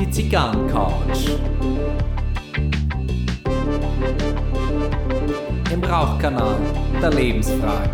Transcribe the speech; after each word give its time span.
Die 0.00 0.10
Zigarrencouch. 0.10 1.36
Im 5.70 5.84
Rauchkanal 5.84 6.56
der 7.02 7.10
Lebensfragen. 7.10 7.90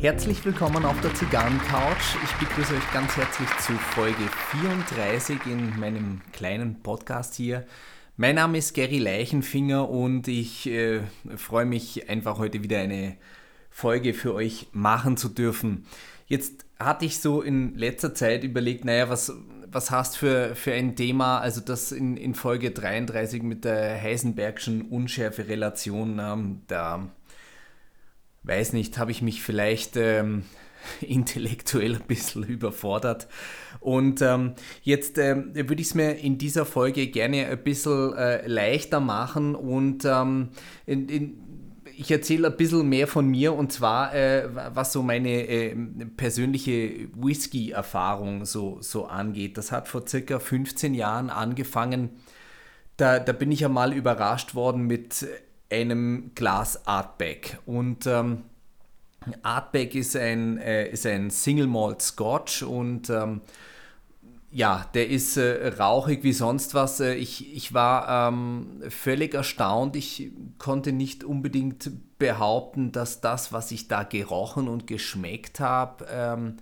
Herzlich 0.00 0.42
willkommen 0.46 0.86
auf 0.86 0.98
der 1.02 1.12
Zigarrencouch. 1.14 2.16
Ich 2.24 2.32
begrüße 2.36 2.74
euch 2.74 2.92
ganz 2.94 3.14
herzlich 3.18 3.50
zu 3.58 3.72
Folge 3.72 4.22
34 4.50 5.44
in 5.44 5.78
meinem 5.78 6.22
kleinen 6.32 6.82
Podcast 6.82 7.34
hier. 7.34 7.66
Mein 8.18 8.36
Name 8.36 8.56
ist 8.56 8.72
Gary 8.72 8.96
Leichenfinger 8.96 9.90
und 9.90 10.26
ich 10.26 10.66
äh, 10.68 11.02
freue 11.36 11.66
mich 11.66 12.08
einfach 12.08 12.38
heute 12.38 12.62
wieder 12.62 12.78
eine 12.78 13.18
Folge 13.68 14.14
für 14.14 14.32
euch 14.32 14.68
machen 14.72 15.18
zu 15.18 15.28
dürfen. 15.28 15.84
Jetzt 16.26 16.64
hatte 16.78 17.04
ich 17.04 17.20
so 17.20 17.42
in 17.42 17.74
letzter 17.76 18.14
Zeit 18.14 18.42
überlegt, 18.42 18.86
naja, 18.86 19.10
was, 19.10 19.34
was 19.70 19.90
hast 19.90 20.16
für, 20.16 20.56
für 20.56 20.72
ein 20.72 20.96
Thema, 20.96 21.40
also 21.40 21.60
das 21.60 21.92
in, 21.92 22.16
in 22.16 22.34
Folge 22.34 22.70
33 22.70 23.42
mit 23.42 23.66
der 23.66 24.00
Heisenbergschen 24.00 24.88
Unschärfe-Relation, 24.88 26.18
ähm, 26.18 26.62
da 26.68 27.10
weiß 28.44 28.72
nicht, 28.72 28.96
habe 28.96 29.10
ich 29.10 29.20
mich 29.20 29.42
vielleicht 29.42 29.98
ähm, 29.98 30.44
intellektuell 31.00 31.94
ein 31.94 32.06
bisschen 32.06 32.44
überfordert. 32.44 33.28
Und 33.80 34.22
ähm, 34.22 34.54
jetzt 34.82 35.18
äh, 35.18 35.36
würde 35.54 35.80
ich 35.80 35.88
es 35.88 35.94
mir 35.94 36.16
in 36.16 36.38
dieser 36.38 36.64
Folge 36.64 37.06
gerne 37.08 37.46
ein 37.46 37.62
bisschen 37.62 38.14
äh, 38.14 38.46
leichter 38.46 39.00
machen 39.00 39.54
und 39.54 40.04
ähm, 40.04 40.48
in, 40.86 41.08
in, 41.08 41.46
ich 41.98 42.10
erzähle 42.10 42.48
ein 42.48 42.56
bisschen 42.56 42.88
mehr 42.88 43.06
von 43.06 43.26
mir 43.26 43.54
und 43.54 43.72
zwar, 43.72 44.14
äh, 44.14 44.48
was 44.74 44.92
so 44.92 45.02
meine 45.02 45.48
äh, 45.48 45.74
persönliche 46.16 47.08
Whisky-Erfahrung 47.14 48.44
so, 48.44 48.78
so 48.80 49.06
angeht. 49.06 49.56
Das 49.56 49.72
hat 49.72 49.88
vor 49.88 50.06
circa 50.06 50.38
15 50.38 50.94
Jahren 50.94 51.30
angefangen. 51.30 52.10
Da, 52.96 53.18
da 53.18 53.32
bin 53.32 53.50
ich 53.50 53.60
ja 53.60 53.68
mal 53.68 53.92
überrascht 53.92 54.54
worden 54.54 54.86
mit 54.86 55.26
einem 55.70 56.32
Glas 56.34 56.86
Artback. 56.86 57.58
Und 57.66 58.06
ähm, 58.06 58.42
Artback 59.42 59.94
ist 59.94 60.16
ein, 60.16 60.58
äh, 60.58 60.88
ist 60.88 61.06
ein 61.06 61.30
Single 61.30 61.66
Malt 61.66 62.02
Scotch 62.02 62.62
und 62.62 63.10
ähm, 63.10 63.40
ja, 64.52 64.86
der 64.94 65.08
ist 65.10 65.36
äh, 65.36 65.68
rauchig 65.68 66.22
wie 66.22 66.32
sonst 66.32 66.74
was. 66.74 67.00
Äh, 67.00 67.14
ich, 67.14 67.54
ich 67.54 67.74
war 67.74 68.28
ähm, 68.28 68.82
völlig 68.88 69.34
erstaunt. 69.34 69.96
Ich 69.96 70.30
konnte 70.58 70.92
nicht 70.92 71.24
unbedingt 71.24 71.90
behaupten, 72.18 72.92
dass 72.92 73.20
das, 73.20 73.52
was 73.52 73.70
ich 73.70 73.88
da 73.88 74.02
gerochen 74.02 74.68
und 74.68 74.86
geschmeckt 74.86 75.60
habe, 75.60 76.06
ähm, 76.10 76.56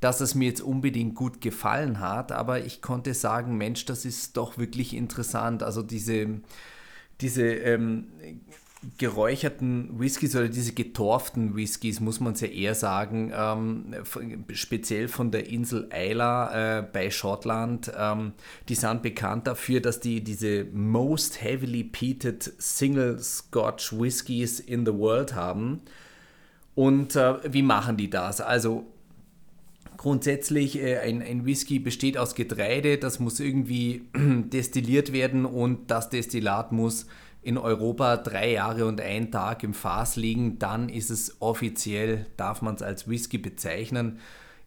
dass 0.00 0.20
es 0.20 0.34
mir 0.34 0.48
jetzt 0.48 0.60
unbedingt 0.60 1.14
gut 1.14 1.40
gefallen 1.40 1.98
hat. 1.98 2.30
Aber 2.30 2.64
ich 2.64 2.82
konnte 2.82 3.14
sagen, 3.14 3.56
Mensch, 3.56 3.84
das 3.86 4.04
ist 4.04 4.36
doch 4.36 4.58
wirklich 4.58 4.94
interessant. 4.94 5.62
Also 5.62 5.82
diese, 5.82 6.40
diese 7.20 7.46
ähm, 7.46 8.06
geräucherten 8.98 9.98
Whiskys 9.98 10.36
oder 10.36 10.48
diese 10.48 10.72
getorften 10.72 11.56
Whiskys, 11.56 12.00
muss 12.00 12.20
man 12.20 12.34
es 12.34 12.40
ja 12.40 12.48
eher 12.48 12.74
sagen, 12.74 13.32
ähm, 13.34 13.94
speziell 14.52 15.08
von 15.08 15.30
der 15.30 15.48
Insel 15.48 15.88
Isla 15.92 16.78
äh, 16.78 16.82
bei 16.82 17.10
Schottland, 17.10 17.92
ähm, 17.96 18.32
die 18.68 18.74
sind 18.74 19.02
bekannt 19.02 19.46
dafür, 19.46 19.80
dass 19.80 20.00
die 20.00 20.22
diese 20.22 20.64
most 20.72 21.42
heavily 21.42 21.84
peated 21.84 22.52
Single 22.58 23.18
Scotch 23.18 23.92
Whiskys 23.92 24.60
in 24.60 24.84
the 24.86 24.94
world 24.94 25.34
haben. 25.34 25.80
Und 26.74 27.16
äh, 27.16 27.52
wie 27.52 27.62
machen 27.62 27.96
die 27.96 28.10
das? 28.10 28.40
Also 28.40 28.86
grundsätzlich 29.96 30.78
äh, 30.80 30.98
ein, 30.98 31.22
ein 31.22 31.46
Whisky 31.46 31.78
besteht 31.78 32.18
aus 32.18 32.34
Getreide, 32.34 32.98
das 32.98 33.20
muss 33.20 33.40
irgendwie 33.40 34.02
destilliert 34.14 35.12
werden 35.12 35.44
und 35.46 35.90
das 35.90 36.10
Destillat 36.10 36.72
muss 36.72 37.06
in 37.44 37.58
Europa 37.58 38.16
drei 38.16 38.52
Jahre 38.52 38.86
und 38.86 39.00
ein 39.00 39.30
Tag 39.30 39.62
im 39.62 39.74
Fass 39.74 40.16
liegen, 40.16 40.58
dann 40.58 40.88
ist 40.88 41.10
es 41.10 41.40
offiziell, 41.40 42.26
darf 42.38 42.62
man 42.62 42.74
es 42.74 42.82
als 42.82 43.06
Whisky 43.06 43.36
bezeichnen. 43.36 44.18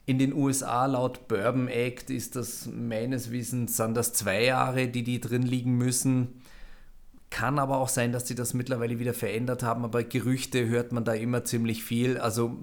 In 0.05 0.19
den 0.19 0.33
USA 0.33 0.85
laut 0.85 1.27
Bourbon 1.27 1.67
Act 1.67 2.11
ist 2.11 2.35
das 2.35 2.67
meines 2.67 3.31
Wissens, 3.31 3.75
sind 3.75 3.97
das 3.97 4.13
zwei 4.13 4.43
Jahre, 4.45 4.87
die 4.87 5.03
die 5.03 5.19
drin 5.19 5.41
liegen 5.41 5.75
müssen. 5.75 6.41
Kann 7.31 7.59
aber 7.59 7.79
auch 7.79 7.89
sein, 7.89 8.13
dass 8.13 8.27
sie 8.27 8.35
das 8.35 8.53
mittlerweile 8.53 8.99
wieder 8.99 9.13
verändert 9.13 9.63
haben, 9.63 9.83
aber 9.83 10.03
Gerüchte 10.03 10.67
hört 10.67 10.91
man 10.91 11.03
da 11.03 11.13
immer 11.13 11.43
ziemlich 11.43 11.83
viel. 11.83 12.17
Also 12.19 12.57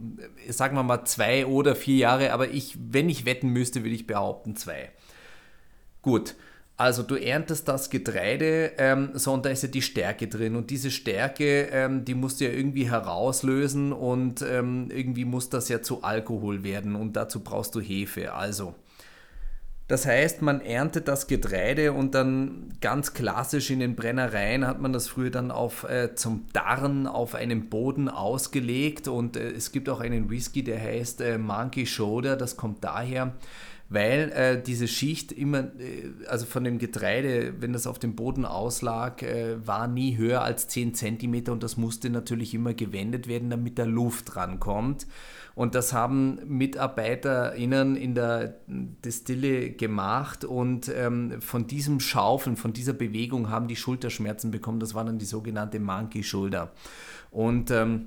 sagen 0.49 0.77
wir 0.77 0.85
mal 0.85 1.05
zwei 1.05 1.45
oder 1.45 1.75
vier 1.75 1.97
Jahre, 1.97 2.33
aber 2.33 2.51
ich, 2.51 2.79
wenn 2.81 3.11
ich 3.11 3.27
wetten 3.27 3.49
müsste, 3.49 3.83
würde 3.83 3.97
ich 3.97 4.07
behaupten 4.07 4.55
zwei. 4.57 4.91
Gut, 6.01 6.37
also 6.77 7.03
du 7.05 7.15
erntest 7.15 7.69
das 7.69 7.89
Getreide, 7.89 8.73
ähm, 8.79 9.11
so 9.15 9.33
und 9.33 9.45
da 9.45 9.51
ist 9.51 9.63
ja 9.63 9.69
die 9.69 9.83
Stärke 9.83 10.27
drin. 10.27 10.57
Und 10.57 10.71
diese 10.71 10.91
Stärke, 10.91 11.69
ähm, 11.71 12.05
die 12.05 12.15
musst 12.15 12.41
du 12.41 12.47
ja 12.47 12.51
irgendwie 12.51 12.91
herauslösen 12.91 13.93
und 13.93 14.43
ähm, 14.43 14.91
irgendwie 14.91 15.25
muss 15.25 15.51
das 15.51 15.69
ja 15.69 15.83
zu 15.83 16.03
Alkohol 16.03 16.65
werden 16.65 16.97
und 16.97 17.15
dazu 17.15 17.41
brauchst 17.41 17.75
du 17.77 17.81
Hefe. 17.81 18.33
Also 18.33 18.75
das 19.87 20.07
heißt, 20.07 20.41
man 20.41 20.63
erntet 20.63 21.09
das 21.09 21.27
Getreide 21.27 21.93
und 21.93 22.15
dann 22.15 22.73
ganz 22.81 23.13
klassisch 23.13 23.71
in 23.71 23.81
den 23.81 23.97
Brennereien 23.97 24.67
hat 24.67 24.81
man 24.81 24.95
das 24.95 25.09
früher 25.09 25.31
dann 25.31 25.51
auf, 25.51 25.85
äh, 25.85 26.15
zum 26.15 26.47
Darren 26.55 27.07
auf 27.07 27.35
einem 27.35 27.69
Boden 27.69 28.09
ausgelegt. 28.09 29.09
Und 29.09 29.37
äh, 29.37 29.51
es 29.51 29.73
gibt 29.73 29.91
auch 29.91 30.01
einen 30.01 30.31
Whisky, 30.31 30.65
der 30.65 30.81
heißt 30.81 31.21
äh, 31.21 31.37
Monkey 31.37 31.85
Shoulder, 31.85 32.37
das 32.37 32.57
kommt 32.57 32.83
daher, 32.83 33.35
weil 33.89 34.33
äh, 34.33 34.63
diese 34.63 34.89
Schicht 34.89 35.31
immer, 35.31 35.59
äh, 35.79 36.11
also 36.29 36.47
von 36.47 36.65
dem 36.65 36.79
Getreide, 36.79 37.55
wenn 37.61 37.73
das 37.73 37.87
auf 37.87 37.99
dem 37.99 38.17
Boden 38.17 38.45
auslag, 38.45 39.23
äh, 39.23 39.67
war 39.67 39.87
nie 39.89 40.17
höher 40.17 40.43
als 40.43 40.69
10 40.69 40.95
cm 40.95 41.49
und 41.49 41.63
das 41.63 41.77
musste 41.77 42.11
natürlich 42.11 42.55
immer 42.55 42.75
gewendet 42.75 43.29
werden, 43.29 43.51
damit 43.51 43.79
da 43.79 43.85
Luft 43.85 44.37
rankommt. 44.37 45.07
Und 45.55 45.77
das 45.77 45.93
haben 45.93 46.41
MitarbeiterInnen 46.47 47.95
in 47.95 48.15
der 48.17 48.57
Destille 48.67 49.71
gemacht 49.71 50.45
und 50.45 50.89
ähm, 50.89 51.41
von 51.41 51.69
diesem 51.69 52.01
Schaufeln, 52.01 52.57
von 52.57 52.73
dieser 52.73 52.93
Bewegung 52.93 53.51
haben 53.51 53.69
die 53.69 53.77
Schulterschmerzen 53.77 54.51
bekommen. 54.51 54.81
Das 54.81 54.95
war 54.95 55.05
dann 55.05 55.19
die 55.19 55.25
sogenannte 55.27 55.79
Monkey 55.79 56.25
Shoulder. 56.25 56.73
Und 57.31 57.71
ähm, 57.71 58.07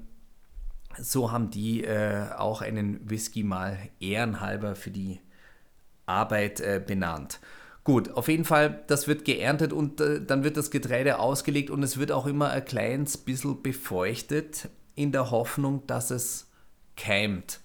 so 0.99 1.31
haben 1.31 1.49
die 1.49 1.85
äh, 1.85 2.25
auch 2.35 2.61
einen 2.61 3.09
Whisky 3.09 3.43
mal 3.43 3.77
ehrenhalber 3.99 4.75
für 4.75 4.91
die 4.91 5.19
Arbeit 6.07 6.59
äh, 6.59 6.81
benannt. 6.85 7.39
Gut, 7.83 8.11
auf 8.11 8.27
jeden 8.27 8.43
Fall, 8.43 8.83
das 8.87 9.07
wird 9.07 9.23
geerntet 9.23 9.71
und 9.71 10.01
äh, 10.01 10.21
dann 10.21 10.43
wird 10.43 10.57
das 10.57 10.71
Getreide 10.71 11.19
ausgelegt 11.19 11.69
und 11.69 11.83
es 11.83 11.97
wird 11.97 12.11
auch 12.11 12.25
immer 12.25 12.49
ein 12.49 12.65
kleines 12.65 13.17
bisschen 13.17 13.61
befeuchtet 13.61 14.69
in 14.95 15.11
der 15.11 15.31
Hoffnung, 15.31 15.87
dass 15.87 16.11
es 16.11 16.49
keimt. 16.97 17.61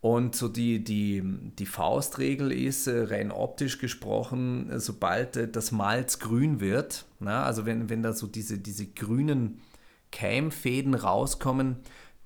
Und 0.00 0.36
so 0.36 0.46
die, 0.46 0.84
die, 0.84 1.20
die 1.58 1.66
Faustregel 1.66 2.52
ist, 2.52 2.86
äh, 2.86 3.06
rein 3.06 3.32
optisch 3.32 3.78
gesprochen, 3.78 4.70
äh, 4.70 4.78
sobald 4.78 5.36
äh, 5.36 5.48
das 5.48 5.72
Malz 5.72 6.20
grün 6.20 6.60
wird, 6.60 7.06
na, 7.18 7.42
also 7.42 7.66
wenn, 7.66 7.90
wenn 7.90 8.04
da 8.04 8.12
so 8.12 8.28
diese, 8.28 8.58
diese 8.58 8.86
grünen 8.86 9.60
Keimfäden 10.12 10.94
rauskommen, 10.94 11.78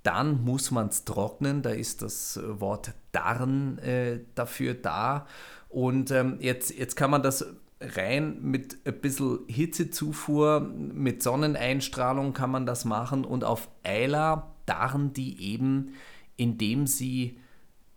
dann 0.03 0.45
muss 0.45 0.71
man 0.71 0.89
es 0.89 1.07
trocknen. 1.07 1.63
Da 1.63 1.71
ist 1.71 2.03
das 2.03 2.39
Wort 2.43 2.93
Darren 3.13 3.79
äh, 3.79 4.21
dafür 4.35 4.75
da. 4.75 5.27
Und 5.69 6.11
ähm, 6.11 6.39
jetzt, 6.41 6.77
jetzt 6.77 6.97
kann 6.97 7.11
man 7.11 7.23
das 7.23 7.45
rein 7.81 8.43
mit 8.43 8.79
ein 8.85 9.01
bisschen 9.01 9.41
Hitzezufuhr, 9.47 10.61
mit 10.61 11.23
Sonneneinstrahlung 11.23 12.33
kann 12.33 12.51
man 12.51 12.67
das 12.67 12.85
machen. 12.85 13.25
Und 13.25 13.45
auf 13.45 13.69
Eiler 13.85 14.55
darren 14.67 15.13
die 15.13 15.41
eben, 15.53 15.95
indem 16.37 16.87
sie 16.87 17.39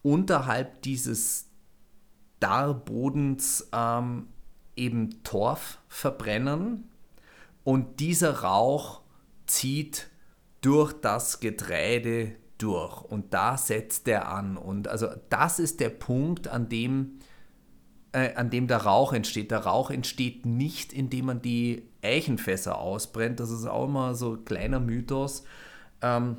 unterhalb 0.02 0.82
dieses 0.82 1.50
Darbodens 2.40 3.70
ähm, 3.74 4.28
eben 4.76 5.24
Torf 5.24 5.80
verbrennen. 5.88 6.90
Und 7.64 8.00
dieser 8.00 8.42
Rauch 8.42 9.02
zieht 9.46 10.10
durch 10.62 10.94
das 10.94 11.40
Getreide 11.40 12.36
durch 12.64 13.02
und 13.02 13.34
da 13.34 13.58
setzt 13.58 14.08
er 14.08 14.30
an. 14.30 14.58
Und 14.58 14.88
also 14.88 15.08
das 15.30 15.60
ist 15.60 15.80
der 15.80 15.90
Punkt, 15.90 16.48
an 16.48 16.70
dem, 16.70 17.20
äh, 18.14 18.34
an 18.36 18.50
dem 18.50 18.68
der 18.68 18.78
Rauch 18.78 19.12
entsteht. 19.12 19.52
Der 19.52 19.66
Rauch 19.66 19.92
entsteht 19.92 20.46
nicht, 20.46 20.94
indem 20.94 21.26
man 21.26 21.42
die 21.42 21.84
Eichenfässer 22.02 22.78
ausbrennt. 22.78 23.40
Das 23.40 23.52
ist 23.52 23.66
auch 23.66 23.86
immer 23.86 24.16
so 24.16 24.36
ein 24.36 24.46
kleiner 24.46 24.80
Mythos. 24.80 25.44
Ähm, 26.02 26.38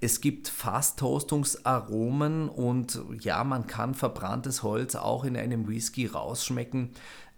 es 0.00 0.20
gibt 0.20 0.48
Fasstoastungsaromen 0.48 2.48
und 2.48 3.00
ja, 3.20 3.42
man 3.44 3.66
kann 3.66 3.94
verbranntes 3.94 4.62
Holz 4.62 4.94
auch 4.94 5.24
in 5.24 5.36
einem 5.36 5.68
Whisky 5.68 6.06
rausschmecken. 6.06 6.90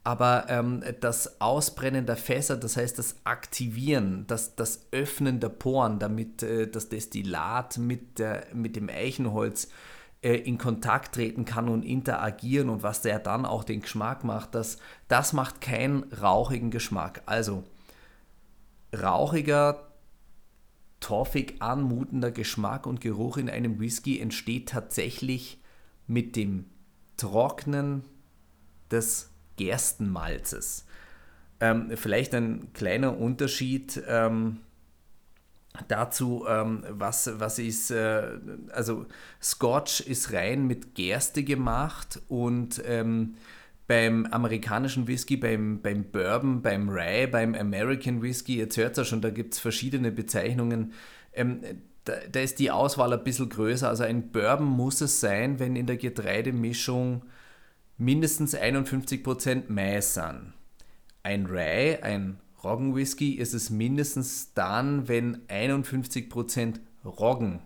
Aber 0.04 0.46
ähm, 0.48 0.82
das 1.00 1.40
Ausbrennen 1.40 2.06
der 2.06 2.16
Fässer, 2.16 2.56
das 2.56 2.76
heißt 2.76 2.98
das 2.98 3.16
Aktivieren, 3.22 4.24
das, 4.26 4.56
das 4.56 4.88
Öffnen 4.90 5.38
der 5.38 5.48
Poren, 5.48 6.00
damit 6.00 6.42
äh, 6.42 6.68
das 6.68 6.88
Destillat 6.88 7.78
mit, 7.78 8.18
der, 8.18 8.46
mit 8.52 8.74
dem 8.74 8.88
Eichenholz 8.88 9.68
äh, 10.22 10.34
in 10.34 10.58
Kontakt 10.58 11.14
treten 11.14 11.44
kann 11.44 11.68
und 11.68 11.84
interagieren 11.84 12.68
und 12.68 12.82
was 12.82 13.02
der 13.02 13.20
dann 13.20 13.46
auch 13.46 13.62
den 13.62 13.82
Geschmack 13.82 14.24
macht, 14.24 14.56
das, 14.56 14.78
das 15.06 15.32
macht 15.32 15.60
keinen 15.60 16.04
rauchigen 16.12 16.72
Geschmack. 16.72 17.22
Also 17.26 17.62
rauchiger, 18.96 19.88
torfig 20.98 21.60
anmutender 21.60 22.32
Geschmack 22.32 22.86
und 22.86 23.00
Geruch 23.00 23.36
in 23.36 23.48
einem 23.48 23.78
Whisky 23.78 24.18
entsteht 24.20 24.70
tatsächlich 24.70 25.60
mit 26.08 26.34
dem 26.34 26.66
Trocknen 27.16 28.04
des 28.90 29.31
Gerstenmalzes. 29.56 30.86
Ähm, 31.60 31.92
vielleicht 31.94 32.34
ein 32.34 32.72
kleiner 32.72 33.18
Unterschied 33.18 34.02
ähm, 34.08 34.60
dazu, 35.88 36.44
ähm, 36.48 36.84
was, 36.88 37.30
was 37.38 37.58
ist, 37.58 37.90
äh, 37.90 38.22
also 38.72 39.06
Scotch 39.40 40.00
ist 40.00 40.32
rein 40.32 40.66
mit 40.66 40.94
Gerste 40.94 41.44
gemacht 41.44 42.20
und 42.28 42.82
ähm, 42.84 43.34
beim 43.86 44.26
amerikanischen 44.26 45.06
Whisky, 45.06 45.36
beim, 45.36 45.80
beim 45.82 46.04
Bourbon, 46.04 46.62
beim 46.62 46.88
Rye, 46.88 47.26
beim 47.26 47.54
American 47.54 48.22
Whisky, 48.22 48.56
jetzt 48.56 48.76
hört 48.76 48.92
es 48.92 48.98
ja 48.98 49.04
schon, 49.04 49.20
da 49.20 49.30
gibt 49.30 49.54
es 49.54 49.60
verschiedene 49.60 50.12
Bezeichnungen. 50.12 50.92
Ähm, 51.32 51.60
da, 52.04 52.14
da, 52.30 52.40
ist 52.40 52.58
die 52.58 52.70
Auswahl 52.70 53.12
ein 53.12 53.22
bisschen 53.22 53.48
größer. 53.48 53.88
Also 53.88 54.04
ein 54.04 54.30
Bourbon 54.30 54.66
muss 54.66 55.00
es 55.00 55.20
sein, 55.20 55.58
wenn 55.58 55.76
in 55.76 55.86
der 55.86 55.96
Getreidemischung 55.96 57.22
mindestens 57.98 58.56
51% 58.56 59.64
Mais 59.68 60.14
sind. 60.14 60.54
Ein 61.22 61.46
Rye, 61.46 62.02
ein 62.02 62.40
Roggenwhisky, 62.62 63.34
ist 63.34 63.54
es 63.54 63.70
mindestens 63.70 64.54
dann, 64.54 65.08
wenn 65.08 65.46
51% 65.48 66.80
Roggen 67.04 67.60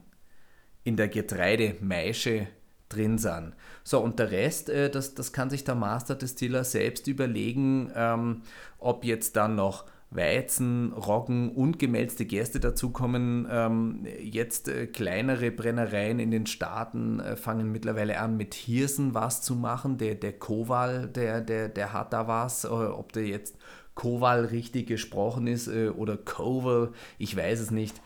in 0.84 0.96
der 0.96 1.08
Getreidemeische 1.08 2.49
drin 2.88 3.19
sind. 3.19 3.55
So, 3.82 4.00
und 4.00 4.19
der 4.19 4.31
Rest, 4.31 4.69
äh, 4.69 4.90
das, 4.90 5.14
das 5.14 5.32
kann 5.32 5.50
sich 5.50 5.64
der 5.64 5.75
Master 5.75 6.14
Distiller 6.14 6.64
selbst 6.64 7.06
überlegen, 7.08 7.90
ähm, 7.94 8.43
ob 8.78 9.05
jetzt 9.05 9.37
dann 9.37 9.56
noch 9.56 9.87
Weizen, 10.11 10.93
Roggen 10.93 11.50
und 11.50 11.79
gemälzte 11.79 12.25
Gerste 12.25 12.61
dazukommen. 12.61 13.47
Ähm, 13.50 14.06
jetzt 14.20 14.69
äh, 14.69 14.87
kleinere 14.87 15.50
Brennereien 15.50 16.19
in 16.19 16.31
den 16.31 16.47
Staaten 16.47 17.20
äh, 17.20 17.37
fangen 17.37 17.73
mittlerweile 17.73 18.20
an, 18.20 18.37
mit 18.37 18.55
Hirsen 18.55 19.14
was 19.14 19.43
zu 19.43 19.55
machen. 19.55 19.99
Der, 19.99 20.14
der 20.14 20.32
Koval, 20.32 21.08
der, 21.08 21.41
der, 21.41 21.69
der 21.69 21.93
hat 21.93 22.12
da 22.12 22.29
was. 22.29 22.64
Äh, 22.64 22.69
ob 22.69 23.12
der 23.12 23.26
jetzt 23.26 23.56
Koval 23.97 24.44
richtig 24.44 24.87
gesprochen 24.87 25.49
ist 25.49 25.67
äh, 25.67 25.88
oder 25.88 26.17
Koval, 26.17 26.93
ich 27.19 27.37
weiß 27.37 27.59
es 27.59 27.70
nicht. 27.73 28.00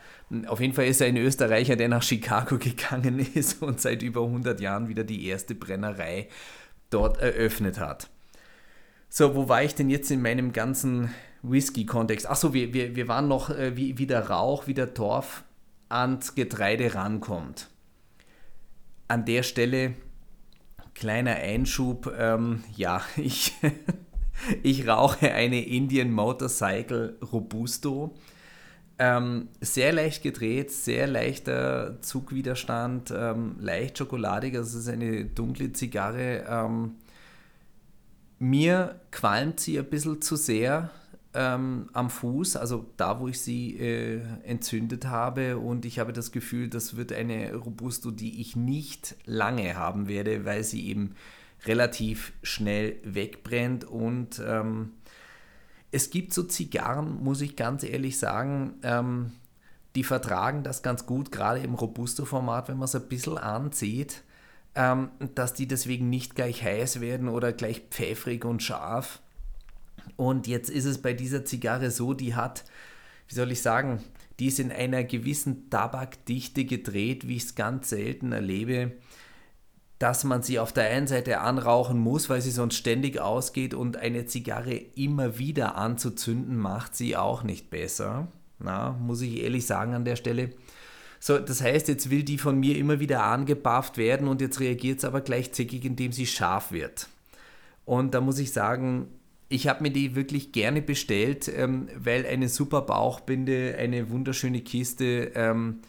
Auf 0.47 0.61
jeden 0.61 0.73
Fall 0.73 0.85
ist 0.85 1.01
er 1.01 1.07
ein 1.07 1.17
Österreicher, 1.17 1.75
der 1.75 1.89
nach 1.89 2.01
Chicago 2.01 2.57
gegangen 2.59 3.19
ist 3.19 3.61
und 3.61 3.79
seit 3.79 4.01
über 4.01 4.23
100 4.23 4.59
Jahren 4.59 4.87
wieder 4.87 5.03
die 5.03 5.27
erste 5.27 5.53
Brennerei 5.53 6.29
dort 6.89 7.19
eröffnet 7.19 7.79
hat. 7.79 8.09
So, 9.09 9.35
wo 9.35 9.49
war 9.49 9.63
ich 9.63 9.75
denn 9.75 9.89
jetzt 9.89 10.09
in 10.09 10.21
meinem 10.21 10.53
ganzen 10.53 11.13
Whisky-Kontext? 11.43 12.29
Achso, 12.29 12.53
wir, 12.53 12.73
wir, 12.73 12.95
wir 12.95 13.07
waren 13.07 13.27
noch, 13.27 13.49
äh, 13.49 13.75
wie, 13.75 13.97
wie 13.97 14.07
der 14.07 14.29
Rauch, 14.29 14.67
wie 14.67 14.73
der 14.73 14.93
Torf 14.93 15.43
ans 15.89 16.35
Getreide 16.35 16.95
rankommt. 16.95 17.69
An 19.07 19.25
der 19.25 19.43
Stelle, 19.43 19.93
kleiner 20.93 21.35
Einschub, 21.35 22.13
ähm, 22.17 22.63
ja, 22.75 23.01
ich, 23.17 23.53
ich 24.63 24.87
rauche 24.87 25.33
eine 25.33 25.65
Indian 25.65 26.11
Motorcycle 26.11 27.17
Robusto. 27.31 28.15
Ähm, 28.99 29.47
sehr 29.61 29.93
leicht 29.93 30.21
gedreht, 30.21 30.71
sehr 30.71 31.07
leichter 31.07 31.99
Zugwiderstand, 32.01 33.11
ähm, 33.15 33.55
leicht 33.59 33.97
schokoladig, 33.97 34.55
also 34.55 34.77
es 34.77 34.85
ist 34.85 34.93
eine 34.93 35.25
dunkle 35.25 35.73
Zigarre. 35.73 36.45
Ähm, 36.47 36.95
mir 38.37 38.99
qualmt 39.09 39.59
sie 39.59 39.79
ein 39.79 39.89
bisschen 39.89 40.21
zu 40.21 40.35
sehr 40.35 40.91
ähm, 41.33 41.89
am 41.93 42.09
Fuß, 42.09 42.55
also 42.55 42.85
da, 42.97 43.19
wo 43.19 43.27
ich 43.27 43.41
sie 43.41 43.77
äh, 43.77 44.21
entzündet 44.43 45.05
habe. 45.05 45.57
Und 45.57 45.85
ich 45.85 45.99
habe 45.99 46.13
das 46.13 46.31
Gefühl, 46.31 46.69
das 46.69 46.95
wird 46.95 47.13
eine 47.13 47.53
Robusto, 47.55 48.11
die 48.11 48.41
ich 48.41 48.55
nicht 48.55 49.15
lange 49.25 49.75
haben 49.75 50.07
werde, 50.07 50.45
weil 50.45 50.63
sie 50.63 50.87
eben 50.87 51.15
relativ 51.65 52.33
schnell 52.43 52.97
wegbrennt. 53.03 53.85
Und 53.85 54.41
ähm, 54.45 54.93
es 55.91 56.09
gibt 56.09 56.33
so 56.33 56.43
Zigarren, 56.43 57.23
muss 57.23 57.41
ich 57.41 57.55
ganz 57.55 57.83
ehrlich 57.83 58.17
sagen, 58.17 58.75
ähm, 58.83 59.31
die 59.95 60.03
vertragen 60.03 60.63
das 60.63 60.83
ganz 60.83 61.05
gut, 61.05 61.31
gerade 61.31 61.59
im 61.59 61.73
Robusto-Format, 61.73 62.69
wenn 62.69 62.77
man 62.77 62.85
es 62.85 62.95
ein 62.95 63.07
bisschen 63.09 63.37
anzieht 63.37 64.23
ähm, 64.75 65.09
dass 65.35 65.53
die 65.53 65.67
deswegen 65.67 66.09
nicht 66.09 66.35
gleich 66.35 66.63
heiß 66.63 67.01
werden 67.01 67.27
oder 67.27 67.53
gleich 67.53 67.83
pfeffrig 67.89 68.45
und 68.45 68.63
scharf. 68.63 69.21
Und 70.21 70.45
jetzt 70.45 70.69
ist 70.69 70.85
es 70.85 70.99
bei 70.99 71.13
dieser 71.13 71.45
Zigarre 71.45 71.89
so, 71.89 72.13
die 72.13 72.35
hat, 72.35 72.63
wie 73.27 73.33
soll 73.33 73.51
ich 73.51 73.63
sagen, 73.63 74.03
die 74.37 74.49
ist 74.49 74.59
in 74.59 74.71
einer 74.71 75.03
gewissen 75.03 75.71
Tabakdichte 75.71 76.63
gedreht, 76.63 77.27
wie 77.27 77.37
ich 77.37 77.45
es 77.45 77.55
ganz 77.55 77.89
selten 77.89 78.31
erlebe, 78.31 78.91
dass 79.97 80.23
man 80.23 80.43
sie 80.43 80.59
auf 80.59 80.73
der 80.73 80.91
einen 80.91 81.07
Seite 81.07 81.39
anrauchen 81.39 81.97
muss, 81.97 82.29
weil 82.29 82.39
sie 82.39 82.51
sonst 82.51 82.75
ständig 82.75 83.19
ausgeht 83.19 83.73
und 83.73 83.97
eine 83.97 84.27
Zigarre 84.27 84.75
immer 84.75 85.39
wieder 85.39 85.75
anzuzünden 85.75 86.55
macht 86.55 86.95
sie 86.95 87.17
auch 87.17 87.41
nicht 87.41 87.71
besser. 87.71 88.27
Na, 88.59 88.91
muss 88.91 89.21
ich 89.21 89.41
ehrlich 89.41 89.65
sagen 89.65 89.95
an 89.95 90.05
der 90.05 90.17
Stelle. 90.17 90.51
So, 91.19 91.39
das 91.39 91.63
heißt, 91.63 91.87
jetzt 91.87 92.11
will 92.11 92.21
die 92.21 92.37
von 92.37 92.59
mir 92.59 92.77
immer 92.77 92.99
wieder 92.99 93.23
angebufft 93.23 93.97
werden 93.97 94.27
und 94.27 94.39
jetzt 94.39 94.59
reagiert 94.59 94.99
es 94.99 95.03
aber 95.03 95.21
gleich 95.21 95.51
zickig, 95.51 95.83
indem 95.83 96.11
sie 96.11 96.27
scharf 96.27 96.71
wird. 96.71 97.07
Und 97.85 98.13
da 98.13 98.21
muss 98.21 98.37
ich 98.37 98.53
sagen, 98.53 99.07
ich 99.51 99.67
habe 99.67 99.83
mir 99.83 99.91
die 99.91 100.15
wirklich 100.15 100.51
gerne 100.51 100.81
bestellt, 100.81 101.47
ähm, 101.53 101.89
weil 101.95 102.25
eine 102.25 102.49
super 102.49 102.81
Bauchbinde, 102.81 103.75
eine 103.77 104.09
wunderschöne 104.09 104.61
Kiste, 104.61 105.31
ähm, 105.35 105.81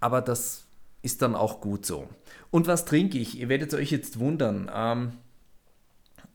aber 0.00 0.20
das 0.20 0.66
ist 1.02 1.22
dann 1.22 1.34
auch 1.34 1.60
gut 1.60 1.86
so. 1.86 2.08
Und 2.50 2.66
was 2.66 2.84
trinke 2.84 3.18
ich? 3.18 3.38
Ihr 3.38 3.48
werdet 3.48 3.72
euch 3.74 3.90
jetzt 3.90 4.18
wundern. 4.18 4.70
Ähm, 4.74 5.12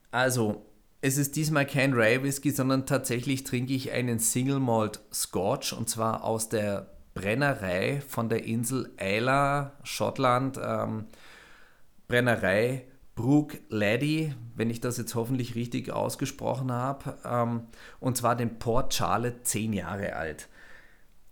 also, 0.10 0.66
es 1.02 1.18
ist 1.18 1.36
diesmal 1.36 1.66
kein 1.66 1.94
Rye 1.94 2.24
Whisky, 2.24 2.52
sondern 2.52 2.86
tatsächlich 2.86 3.44
trinke 3.44 3.74
ich 3.74 3.92
einen 3.92 4.20
Single 4.20 4.60
Malt 4.60 5.00
Scotch 5.14 5.74
und 5.74 5.90
zwar 5.90 6.24
aus 6.24 6.50
der 6.50 6.92
Brennerei 7.14 8.02
von 8.08 8.30
der 8.30 8.46
Insel 8.46 8.92
Isla, 9.00 9.74
Schottland. 9.84 10.60
Ähm, 10.64 11.06
Brennerei 12.08 12.86
Brook 13.22 13.60
Laddie, 13.70 14.34
wenn 14.56 14.72
ich 14.72 14.82
das 14.82 14.98
jetzt 14.98 15.14
hoffentlich 15.14 15.54
richtig 15.54 15.92
ausgesprochen 15.92 16.72
habe. 16.72 17.18
Ähm, 17.24 17.62
und 18.00 18.18
zwar 18.18 18.36
den 18.36 18.58
Port 18.58 18.96
Charlotte, 18.96 19.44
10 19.44 19.74
Jahre 19.74 20.16
alt. 20.16 20.50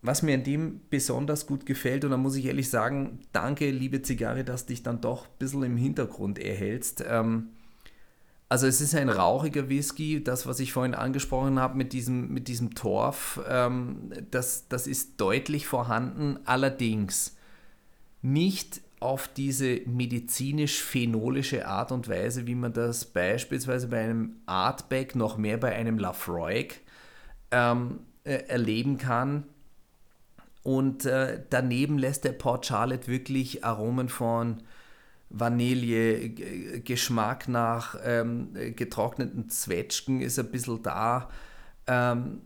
Was 0.04 0.22
mir 0.22 0.36
an 0.36 0.44
dem 0.44 0.82
besonders 0.92 1.48
gut 1.48 1.66
gefällt, 1.66 2.06
und 2.06 2.12
da 2.12 2.18
muss 2.18 2.36
ich 2.36 2.46
ehrlich 2.46 2.70
sagen, 2.70 3.22
danke, 3.34 3.72
liebe 3.72 4.04
Zigarre, 4.04 4.44
dass 4.44 4.68
dich 4.68 4.84
dann 4.84 5.02
doch 5.02 5.26
ein 5.26 5.32
bisschen 5.40 5.64
im 5.64 5.78
Hintergrund 5.78 6.38
erhältst. 6.38 7.04
Ähm, 7.10 7.50
also 8.50 8.68
es 8.68 8.82
ist 8.82 8.94
ein 8.94 9.10
rauchiger 9.10 9.68
Whisky, 9.68 10.24
das, 10.24 10.46
was 10.46 10.60
ich 10.60 10.72
vorhin 10.72 10.94
angesprochen 10.94 11.58
habe 11.58 11.76
mit 11.76 11.92
diesem, 11.92 12.32
mit 12.32 12.48
diesem 12.48 12.76
Torf, 12.76 13.42
ähm, 13.50 14.12
das, 14.30 14.68
das 14.68 14.86
ist 14.86 15.20
deutlich 15.20 15.66
vorhanden, 15.66 16.38
allerdings 16.46 17.36
nicht 18.22 18.82
auf 19.00 19.30
diese 19.30 19.82
medizinisch-phenolische 19.86 21.68
Art 21.68 21.92
und 21.92 22.10
Weise, 22.10 22.48
wie 22.48 22.56
man 22.56 22.74
das 22.74 23.06
beispielsweise 23.06 23.88
bei 23.88 24.04
einem 24.04 24.38
Artback, 24.46 25.16
noch 25.16 25.38
mehr 25.38 25.58
bei 25.58 25.74
einem 25.74 25.98
Lafroig 25.98 26.82
ähm, 27.52 28.00
äh, 28.24 28.44
erleben 28.48 28.98
kann. 28.98 29.46
Und 30.64 31.06
äh, 31.06 31.42
daneben 31.50 31.98
lässt 31.98 32.26
der 32.26 32.34
Port 32.34 32.66
Charlotte 32.66 33.08
wirklich 33.08 33.64
Aromen 33.64 34.10
von 34.10 34.64
Vanille, 35.30 36.30
Geschmack 36.82 37.48
nach 37.48 37.96
ähm, 38.04 38.50
getrockneten 38.76 39.50
Zwetschgen 39.50 40.22
ist 40.22 40.40
ein 40.40 40.52
bisschen 40.52 40.82
da. 40.84 41.30
Ähm, 41.88 42.42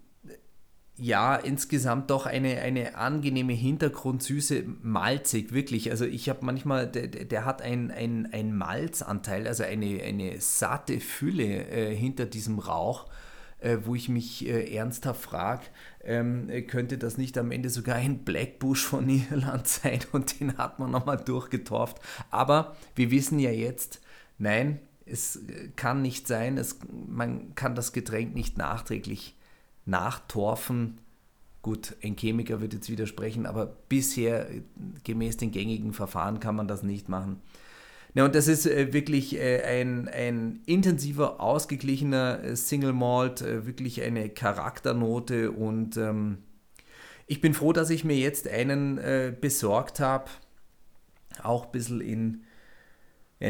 ja, 1.04 1.36
insgesamt 1.36 2.12
doch 2.12 2.26
eine, 2.26 2.62
eine 2.62 2.96
angenehme 2.96 3.52
Hintergrundsüße, 3.52 4.64
malzig, 4.82 5.52
wirklich. 5.52 5.92
Also 5.92 6.06
ich 6.06 6.30
habe 6.30 6.46
manchmal, 6.46 6.88
der, 6.88 7.08
der 7.08 7.44
hat 7.44 7.62
einen 7.62 7.92
ein 7.92 8.56
Malzanteil, 8.56 9.46
also 9.46 9.64
eine, 9.64 10.02
eine 10.02 10.40
satte 10.40 11.02
Fülle 11.02 11.68
äh, 11.68 11.94
hinter 11.94 12.26
diesem 12.26 12.58
Rauch, 12.58 13.10
äh, 13.60 13.80
wo 13.84 13.96
ich 13.96 14.08
mich 14.08 14.48
äh, 14.48 14.74
ernsthaft 14.74 15.22
frage, 15.22 15.64
ähm, 16.06 16.50
könnte 16.68 16.98
das 16.98 17.18
nicht 17.18 17.38
am 17.38 17.52
Ende 17.52 17.70
sogar 17.70 17.98
ein 17.98 18.20
Blackbush 18.20 18.86
von 18.86 19.10
Irland 19.30 19.68
sein 19.68 20.00
und 20.14 20.40
den 20.40 20.58
hat 20.58 20.80
man 20.80 20.90
nochmal 20.90 21.18
durchgetorft. 21.18 22.00
Aber 22.32 22.78
wir 22.96 23.12
wissen 23.12 23.40
ja 23.40 23.52
jetzt, 23.52 24.00
nein, 24.38 24.80
es 25.06 25.42
kann 25.76 26.02
nicht 26.02 26.30
sein, 26.30 26.58
es, 26.58 26.80
man 27.10 27.56
kann 27.56 27.76
das 27.76 27.92
Getränk 27.92 28.36
nicht 28.36 28.58
nachträglich 28.58 29.36
nachtorfen. 29.86 31.00
Gut, 31.62 31.96
ein 32.04 32.18
Chemiker 32.18 32.62
wird 32.62 32.74
jetzt 32.74 32.90
widersprechen, 32.90 33.46
aber 33.46 33.66
bisher 33.88 34.48
gemäß 35.04 35.38
den 35.38 35.52
gängigen 35.52 35.94
Verfahren 35.94 36.40
kann 36.40 36.56
man 36.56 36.68
das 36.68 36.84
nicht 36.84 37.08
machen. 37.10 37.42
Ja, 38.16 38.26
und 38.26 38.36
das 38.36 38.48
ist 38.48 38.68
äh, 38.68 38.94
wirklich 38.94 39.40
äh, 39.40 39.64
ein, 39.64 40.08
ein 40.08 40.62
intensiver, 40.66 41.40
ausgeglichener 41.40 42.44
äh, 42.44 42.56
Single 42.56 42.94
Malt, 42.94 43.42
äh, 43.42 43.66
wirklich 43.66 44.02
eine 44.02 44.30
Charakternote 44.30 45.52
und 45.52 45.98
ähm, 45.98 46.40
ich 47.26 47.42
bin 47.42 47.54
froh, 47.54 47.74
dass 47.74 47.90
ich 47.90 48.04
mir 48.04 48.18
jetzt 48.18 48.48
einen 48.48 48.98
äh, 49.00 49.34
besorgt 49.40 50.00
habe, 50.00 50.30
auch 51.42 51.66
ein 51.66 51.72
bisschen 51.72 52.02
in 52.02 52.44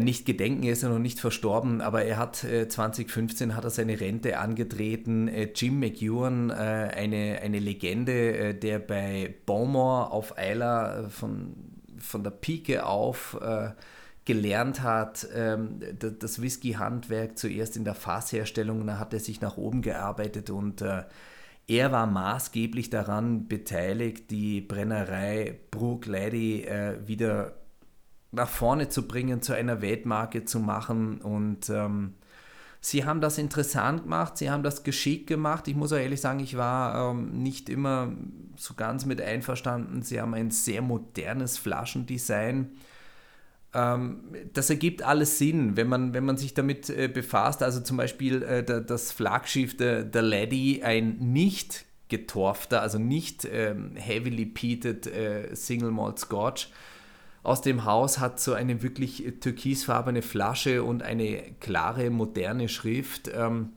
nicht 0.01 0.25
gedenken, 0.25 0.63
er 0.63 0.73
ist 0.73 0.81
ja 0.81 0.89
noch 0.89 0.97
nicht 0.97 1.19
verstorben, 1.19 1.79
aber 1.81 2.03
er 2.03 2.17
hat 2.17 2.43
äh, 2.43 2.67
2015 2.67 3.55
hat 3.55 3.63
er 3.63 3.69
seine 3.69 3.99
Rente 3.99 4.39
angetreten. 4.39 5.27
Äh, 5.27 5.49
Jim 5.55 5.79
McEwan, 5.79 6.49
äh, 6.49 6.53
eine, 6.53 7.39
eine 7.43 7.59
Legende, 7.59 8.37
äh, 8.37 8.53
der 8.55 8.79
bei 8.79 9.35
Beaumont 9.45 10.11
auf 10.11 10.33
Isla 10.37 11.09
von, 11.09 11.53
von 11.99 12.23
der 12.23 12.31
Pike 12.31 12.85
auf 12.85 13.37
äh, 13.39 13.69
gelernt 14.25 14.81
hat, 14.81 15.27
ähm, 15.35 15.79
das 15.99 16.41
Whisky-Handwerk 16.41 17.37
zuerst 17.37 17.77
in 17.77 17.83
der 17.83 17.93
Fassherstellung, 17.93 18.87
dann 18.87 18.99
hat 18.99 19.13
er 19.13 19.19
sich 19.19 19.41
nach 19.41 19.57
oben 19.57 19.81
gearbeitet 19.81 20.49
und 20.49 20.81
äh, 20.81 21.03
er 21.67 21.91
war 21.91 22.07
maßgeblich 22.07 22.89
daran 22.89 23.47
beteiligt, 23.47 24.31
die 24.31 24.59
Brennerei 24.59 25.57
Brook 25.71 26.07
Lady 26.07 26.67
wieder 27.05 27.53
nach 28.33 28.49
vorne 28.49 28.89
zu 28.89 29.07
bringen, 29.07 29.41
zu 29.41 29.53
einer 29.53 29.81
Weltmarke 29.81 30.45
zu 30.45 30.59
machen. 30.59 31.21
Und 31.21 31.69
ähm, 31.69 32.13
sie 32.81 33.05
haben 33.05 33.21
das 33.21 33.37
interessant 33.37 34.03
gemacht, 34.03 34.37
sie 34.37 34.49
haben 34.49 34.63
das 34.63 34.83
geschickt 34.83 35.27
gemacht. 35.27 35.67
Ich 35.67 35.75
muss 35.75 35.93
auch 35.93 35.97
ehrlich 35.97 36.21
sagen, 36.21 36.39
ich 36.39 36.57
war 36.57 37.11
ähm, 37.11 37.41
nicht 37.41 37.69
immer 37.69 38.11
so 38.57 38.73
ganz 38.73 39.05
mit 39.05 39.21
einverstanden. 39.21 40.01
Sie 40.01 40.19
haben 40.19 40.33
ein 40.33 40.51
sehr 40.51 40.81
modernes 40.81 41.57
Flaschendesign. 41.57 42.71
Ähm, 43.73 44.21
das 44.53 44.69
ergibt 44.69 45.03
alles 45.03 45.37
Sinn, 45.37 45.77
wenn 45.77 45.87
man, 45.87 46.13
wenn 46.13 46.25
man 46.25 46.37
sich 46.37 46.53
damit 46.53 46.89
äh, 46.89 47.07
befasst. 47.07 47.63
Also 47.63 47.81
zum 47.81 47.97
Beispiel 47.97 48.43
äh, 48.43 48.63
das 48.63 49.11
Flaggschiff 49.11 49.77
der, 49.77 50.03
der 50.03 50.21
Lady, 50.21 50.81
ein 50.83 51.17
nicht 51.19 51.85
getorfter, 52.09 52.81
also 52.81 52.99
nicht 52.99 53.47
ähm, 53.51 53.95
heavily 53.95 54.45
peated 54.45 55.07
äh, 55.07 55.55
Single 55.55 55.91
Malt 55.91 56.19
Scotch, 56.19 56.69
aus 57.43 57.61
dem 57.61 57.83
Haus 57.83 58.19
hat 58.19 58.39
so 58.39 58.53
eine 58.53 58.81
wirklich 58.81 59.23
türkisfarbene 59.41 60.21
Flasche 60.21 60.83
und 60.83 61.03
eine 61.03 61.43
klare, 61.59 62.09
moderne 62.09 62.69
Schrift. 62.69 63.29
Ähm, 63.33 63.73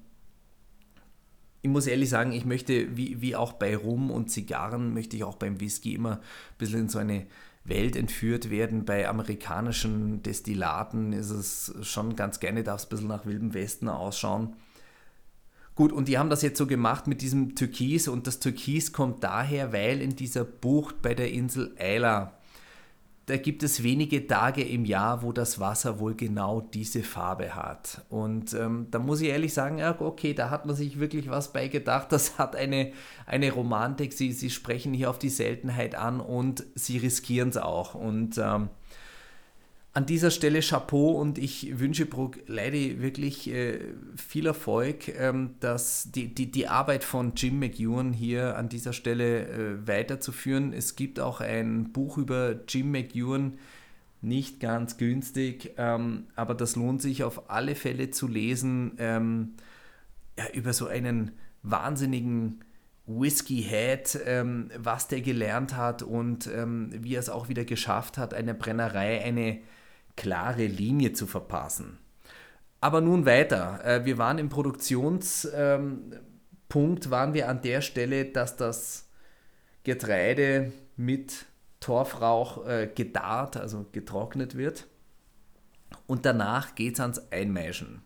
ich 1.62 1.70
muss 1.70 1.88
ehrlich 1.88 2.08
sagen, 2.08 2.30
ich 2.30 2.44
möchte, 2.44 2.96
wie, 2.96 3.20
wie 3.20 3.34
auch 3.34 3.54
bei 3.54 3.76
Rum 3.76 4.12
und 4.12 4.30
Zigarren, 4.30 4.94
möchte 4.94 5.16
ich 5.16 5.24
auch 5.24 5.34
beim 5.34 5.60
Whisky 5.60 5.94
immer 5.94 6.12
ein 6.12 6.58
bisschen 6.58 6.80
in 6.80 6.88
so 6.88 7.00
eine 7.00 7.26
Welt 7.64 7.96
entführt 7.96 8.50
werden. 8.50 8.84
Bei 8.84 9.08
amerikanischen 9.08 10.22
Destillaten 10.22 11.12
ist 11.12 11.30
es 11.30 11.74
schon 11.82 12.14
ganz 12.14 12.38
gerne, 12.38 12.62
darf 12.62 12.82
es 12.82 12.86
ein 12.86 12.90
bisschen 12.90 13.08
nach 13.08 13.26
Wildem 13.26 13.52
Westen 13.52 13.88
ausschauen. 13.88 14.54
Gut, 15.74 15.90
und 15.90 16.06
die 16.06 16.18
haben 16.18 16.30
das 16.30 16.42
jetzt 16.42 16.56
so 16.56 16.68
gemacht 16.68 17.08
mit 17.08 17.20
diesem 17.20 17.56
Türkis 17.56 18.06
und 18.06 18.28
das 18.28 18.38
Türkis 18.38 18.92
kommt 18.92 19.24
daher, 19.24 19.72
weil 19.72 20.00
in 20.00 20.14
dieser 20.14 20.44
Bucht 20.44 21.02
bei 21.02 21.14
der 21.14 21.32
Insel 21.32 21.74
Eila 21.78 22.35
da 23.26 23.36
gibt 23.36 23.64
es 23.64 23.82
wenige 23.82 24.28
Tage 24.28 24.62
im 24.62 24.84
Jahr, 24.84 25.22
wo 25.22 25.32
das 25.32 25.58
Wasser 25.58 25.98
wohl 25.98 26.14
genau 26.14 26.60
diese 26.60 27.02
Farbe 27.02 27.56
hat. 27.56 28.02
Und 28.08 28.54
ähm, 28.54 28.86
da 28.92 29.00
muss 29.00 29.20
ich 29.20 29.28
ehrlich 29.28 29.52
sagen, 29.52 29.82
okay, 29.98 30.32
da 30.32 30.48
hat 30.50 30.64
man 30.64 30.76
sich 30.76 31.00
wirklich 31.00 31.28
was 31.28 31.52
bei 31.52 31.66
gedacht. 31.66 32.12
Das 32.12 32.38
hat 32.38 32.54
eine, 32.54 32.92
eine 33.26 33.50
Romantik. 33.50 34.12
Sie, 34.12 34.30
sie 34.30 34.50
sprechen 34.50 34.94
hier 34.94 35.10
auf 35.10 35.18
die 35.18 35.28
Seltenheit 35.28 35.96
an 35.96 36.20
und 36.20 36.64
sie 36.76 36.98
riskieren 36.98 37.48
es 37.48 37.56
auch. 37.56 37.96
Und 37.96 38.38
ähm, 38.38 38.68
an 39.96 40.04
dieser 40.04 40.30
Stelle 40.30 40.60
Chapeau 40.60 41.12
und 41.12 41.38
ich 41.38 41.78
wünsche 41.78 42.04
Brooke 42.04 42.40
Lady 42.48 43.00
wirklich 43.00 43.50
äh, 43.50 43.80
viel 44.14 44.44
Erfolg, 44.44 45.08
ähm, 45.08 45.54
dass 45.60 46.12
die, 46.12 46.34
die, 46.34 46.52
die 46.52 46.68
Arbeit 46.68 47.02
von 47.02 47.32
Jim 47.34 47.58
McEwan 47.60 48.12
hier 48.12 48.58
an 48.58 48.68
dieser 48.68 48.92
Stelle 48.92 49.48
äh, 49.48 49.88
weiterzuführen. 49.88 50.74
Es 50.74 50.96
gibt 50.96 51.18
auch 51.18 51.40
ein 51.40 51.94
Buch 51.94 52.18
über 52.18 52.56
Jim 52.68 52.90
McEwan, 52.90 53.58
nicht 54.20 54.60
ganz 54.60 54.98
günstig, 54.98 55.72
ähm, 55.78 56.26
aber 56.36 56.54
das 56.54 56.76
lohnt 56.76 57.00
sich 57.00 57.24
auf 57.24 57.48
alle 57.48 57.74
Fälle 57.74 58.10
zu 58.10 58.28
lesen, 58.28 58.96
ähm, 58.98 59.54
ja, 60.38 60.44
über 60.52 60.74
so 60.74 60.88
einen 60.88 61.30
wahnsinnigen 61.62 62.62
Whisky-Head, 63.06 64.20
ähm, 64.26 64.70
was 64.76 65.08
der 65.08 65.22
gelernt 65.22 65.74
hat 65.74 66.02
und 66.02 66.48
ähm, 66.48 66.90
wie 66.92 67.14
er 67.14 67.20
es 67.20 67.30
auch 67.30 67.48
wieder 67.48 67.64
geschafft 67.64 68.18
hat, 68.18 68.34
eine 68.34 68.52
Brennerei, 68.52 69.24
eine 69.24 69.60
klare 70.16 70.66
Linie 70.66 71.12
zu 71.12 71.26
verpassen. 71.26 71.98
Aber 72.80 73.00
nun 73.00 73.26
weiter. 73.26 73.84
Äh, 73.84 74.04
wir 74.04 74.18
waren 74.18 74.38
im 74.38 74.48
Produktionspunkt, 74.48 75.50
ähm, 75.54 77.10
waren 77.10 77.34
wir 77.34 77.48
an 77.48 77.62
der 77.62 77.80
Stelle, 77.80 78.26
dass 78.26 78.56
das 78.56 79.08
Getreide 79.84 80.72
mit 80.96 81.46
Torfrauch 81.80 82.66
äh, 82.66 82.90
gedarrt, 82.92 83.56
also 83.56 83.86
getrocknet 83.92 84.56
wird. 84.56 84.86
Und 86.06 86.26
danach 86.26 86.74
geht 86.74 86.94
es 86.94 87.00
ans 87.00 87.30
Einmeischen 87.30 88.02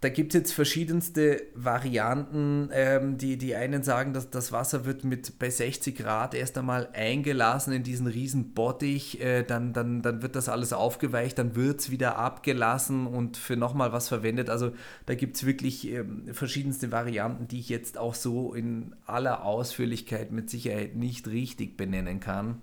da 0.00 0.10
gibt 0.10 0.34
es 0.34 0.38
jetzt 0.38 0.52
verschiedenste 0.52 1.42
Varianten. 1.54 2.68
Ähm, 2.72 3.16
die, 3.16 3.38
die 3.38 3.54
einen 3.54 3.82
sagen, 3.82 4.12
dass 4.12 4.28
das 4.28 4.52
Wasser 4.52 4.84
wird 4.84 5.02
mit 5.02 5.38
bei 5.38 5.48
60 5.48 5.96
Grad 5.96 6.34
erst 6.34 6.58
einmal 6.58 6.90
eingelassen 6.92 7.72
in 7.72 7.82
diesen 7.82 8.06
riesen 8.06 8.52
Bottich, 8.52 9.20
äh, 9.22 9.44
dann, 9.44 9.72
dann, 9.72 10.02
dann 10.02 10.20
wird 10.20 10.36
das 10.36 10.50
alles 10.50 10.74
aufgeweicht, 10.74 11.38
dann 11.38 11.56
wird 11.56 11.80
es 11.80 11.90
wieder 11.90 12.18
abgelassen 12.18 13.06
und 13.06 13.38
für 13.38 13.56
nochmal 13.56 13.92
was 13.92 14.08
verwendet. 14.08 14.50
Also 14.50 14.72
da 15.06 15.14
gibt 15.14 15.36
es 15.36 15.46
wirklich 15.46 15.88
ähm, 15.88 16.28
verschiedenste 16.32 16.92
Varianten, 16.92 17.48
die 17.48 17.60
ich 17.60 17.70
jetzt 17.70 17.96
auch 17.96 18.14
so 18.14 18.52
in 18.52 18.94
aller 19.06 19.42
Ausführlichkeit 19.44 20.32
mit 20.32 20.50
Sicherheit 20.50 20.96
nicht 20.96 21.28
richtig 21.28 21.78
benennen 21.78 22.20
kann. 22.20 22.60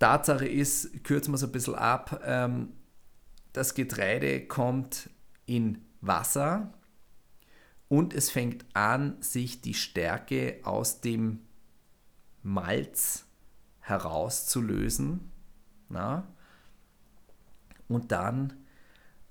Tatsache 0.00 0.48
ist, 0.48 1.04
kürzen 1.04 1.30
wir 1.30 1.36
es 1.36 1.44
ein 1.44 1.52
bisschen 1.52 1.76
ab, 1.76 2.20
ähm, 2.26 2.70
das 3.52 3.74
Getreide 3.74 4.40
kommt 4.46 5.08
in 5.46 5.78
Wasser 6.02 6.74
und 7.88 8.12
es 8.12 8.30
fängt 8.30 8.66
an, 8.74 9.16
sich 9.20 9.60
die 9.62 9.74
Stärke 9.74 10.60
aus 10.64 11.00
dem 11.00 11.40
Malz 12.42 13.24
herauszulösen. 13.80 15.30
Na? 15.88 16.26
Und 17.88 18.12
dann, 18.12 18.54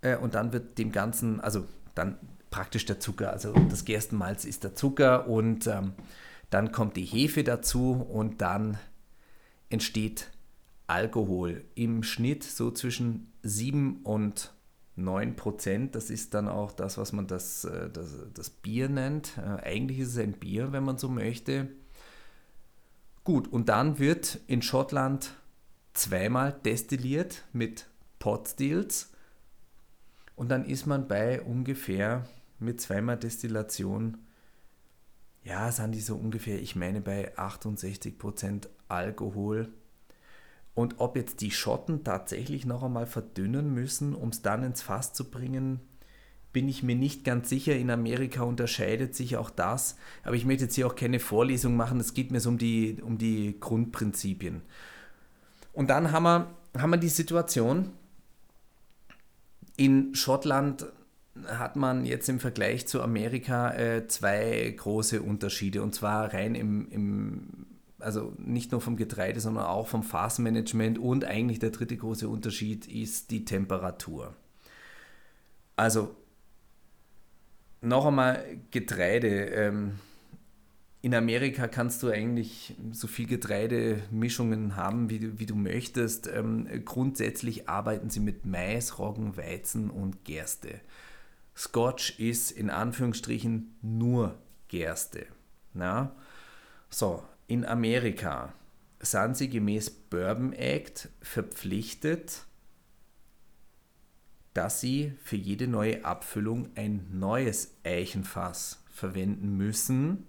äh, 0.01 0.17
und 0.17 0.35
dann 0.35 0.53
wird 0.53 0.77
dem 0.77 0.91
Ganzen, 0.91 1.39
also 1.39 1.67
dann 1.95 2.17
praktisch 2.49 2.85
der 2.85 2.99
Zucker, 2.99 3.31
also 3.31 3.53
das 3.69 3.85
Gerstenmalz 3.85 4.45
ist 4.45 4.63
der 4.63 4.75
Zucker 4.75 5.27
und 5.27 5.67
ähm, 5.67 5.93
dann 6.49 6.71
kommt 6.71 6.97
die 6.97 7.05
Hefe 7.05 7.43
dazu 7.43 7.93
und 7.93 8.41
dann 8.41 8.77
entsteht 9.69 10.29
Alkohol 10.85 11.63
im 11.75 12.03
Schnitt 12.03 12.43
so 12.43 12.71
zwischen 12.71 13.31
7 13.41 14.01
und 14.03 14.53
9%, 14.97 15.91
das 15.91 16.09
ist 16.09 16.33
dann 16.33 16.47
auch 16.47 16.71
das, 16.71 16.97
was 16.97 17.13
man 17.13 17.27
das, 17.27 17.63
äh, 17.65 17.89
das, 17.89 18.15
das 18.33 18.49
Bier 18.49 18.89
nennt. 18.89 19.37
Äh, 19.37 19.61
eigentlich 19.63 19.99
ist 19.99 20.09
es 20.09 20.17
ein 20.17 20.33
Bier, 20.33 20.71
wenn 20.71 20.83
man 20.83 20.97
so 20.97 21.09
möchte. 21.09 21.69
Gut, 23.23 23.47
und 23.47 23.69
dann 23.69 23.99
wird 23.99 24.39
in 24.47 24.61
Schottland 24.61 25.35
zweimal 25.93 26.53
destilliert 26.53 27.43
mit 27.53 27.87
Potstills 28.19 29.11
und 30.35 30.49
dann 30.49 30.65
ist 30.65 30.85
man 30.85 31.07
bei 31.07 31.41
ungefähr 31.41 32.25
mit 32.59 32.81
zweimal 32.81 33.17
Destillation, 33.17 34.17
ja, 35.43 35.71
sind 35.71 35.93
die 35.93 36.01
so 36.01 36.15
ungefähr, 36.15 36.61
ich 36.61 36.75
meine 36.75 37.01
bei 37.01 37.35
68% 37.37 38.67
Alkohol 38.87 39.71
und 40.73 40.95
ob 40.99 41.15
jetzt 41.15 41.41
die 41.41 41.51
Schotten 41.51 42.03
tatsächlich 42.03 42.65
noch 42.65 42.83
einmal 42.83 43.05
verdünnen 43.05 43.73
müssen, 43.73 44.15
um 44.15 44.29
es 44.29 44.41
dann 44.41 44.63
ins 44.63 44.81
Fass 44.81 45.13
zu 45.13 45.29
bringen, 45.29 45.81
bin 46.53 46.67
ich 46.67 46.83
mir 46.83 46.95
nicht 46.95 47.23
ganz 47.23 47.49
sicher. 47.49 47.75
In 47.75 47.89
Amerika 47.89 48.43
unterscheidet 48.43 49.15
sich 49.15 49.37
auch 49.37 49.49
das. 49.49 49.95
Aber 50.23 50.35
ich 50.35 50.45
möchte 50.45 50.65
jetzt 50.65 50.75
hier 50.75 50.87
auch 50.87 50.95
keine 50.95 51.19
Vorlesung 51.19 51.75
machen. 51.75 51.99
Es 51.99 52.13
geht 52.13 52.31
mir 52.31 52.39
so 52.39 52.49
um 52.49 52.57
die, 52.57 52.97
um 53.01 53.17
die 53.17 53.57
Grundprinzipien. 53.59 54.61
Und 55.73 55.89
dann 55.89 56.11
haben 56.11 56.23
wir, 56.23 56.47
haben 56.77 56.89
wir 56.89 56.97
die 56.97 57.09
Situation, 57.09 57.91
in 59.77 60.13
Schottland 60.15 60.85
hat 61.47 61.77
man 61.77 62.05
jetzt 62.05 62.27
im 62.27 62.39
Vergleich 62.39 62.87
zu 62.87 63.01
Amerika 63.01 63.73
äh, 63.73 64.07
zwei 64.07 64.73
große 64.77 65.21
Unterschiede. 65.21 65.81
Und 65.81 65.95
zwar 65.95 66.33
rein 66.33 66.55
im, 66.55 66.89
im 66.91 67.65
also 68.01 68.33
nicht 68.37 68.71
nur 68.71 68.81
vom 68.81 68.97
Getreide, 68.97 69.39
sondern 69.39 69.65
auch 69.65 69.87
vom 69.87 70.03
Phasenmanagement 70.03 70.97
und 70.99 71.25
eigentlich 71.25 71.59
der 71.59 71.71
dritte 71.71 71.97
große 71.97 72.27
Unterschied 72.27 72.87
ist 72.87 73.31
die 73.31 73.45
Temperatur. 73.45 74.35
Also 75.75 76.15
noch 77.81 78.05
einmal 78.05 78.43
Getreide. 78.71 79.45
Ähm, 79.45 79.99
in 81.03 81.15
Amerika 81.15 81.67
kannst 81.67 82.03
du 82.03 82.09
eigentlich 82.09 82.75
so 82.91 83.07
viel 83.07 83.25
Getreidemischungen 83.25 84.75
haben, 84.75 85.09
wie 85.09 85.17
du, 85.17 85.39
wie 85.39 85.47
du 85.47 85.55
möchtest. 85.55 86.27
Ähm, 86.27 86.67
grundsätzlich 86.85 87.67
arbeiten 87.67 88.11
sie 88.11 88.19
mit 88.19 88.45
Mais, 88.45 88.99
Roggen, 88.99 89.35
Weizen 89.35 89.89
und 89.89 90.23
Gerste. 90.25 90.79
Scotch 91.57 92.19
ist 92.19 92.51
in 92.51 92.69
Anführungsstrichen 92.69 93.75
nur 93.81 94.35
Gerste. 94.67 95.25
Na? 95.73 96.15
So, 96.89 97.23
in 97.51 97.65
Amerika 97.65 98.53
sind 99.01 99.35
sie 99.35 99.49
gemäß 99.49 99.89
Bourbon 99.89 100.53
Act 100.53 101.09
verpflichtet, 101.21 102.45
dass 104.53 104.79
sie 104.79 105.11
für 105.21 105.35
jede 105.35 105.67
neue 105.67 106.05
Abfüllung 106.05 106.69
ein 106.75 107.07
neues 107.11 107.75
Eichenfass 107.83 108.81
verwenden 108.89 109.57
müssen. 109.57 110.27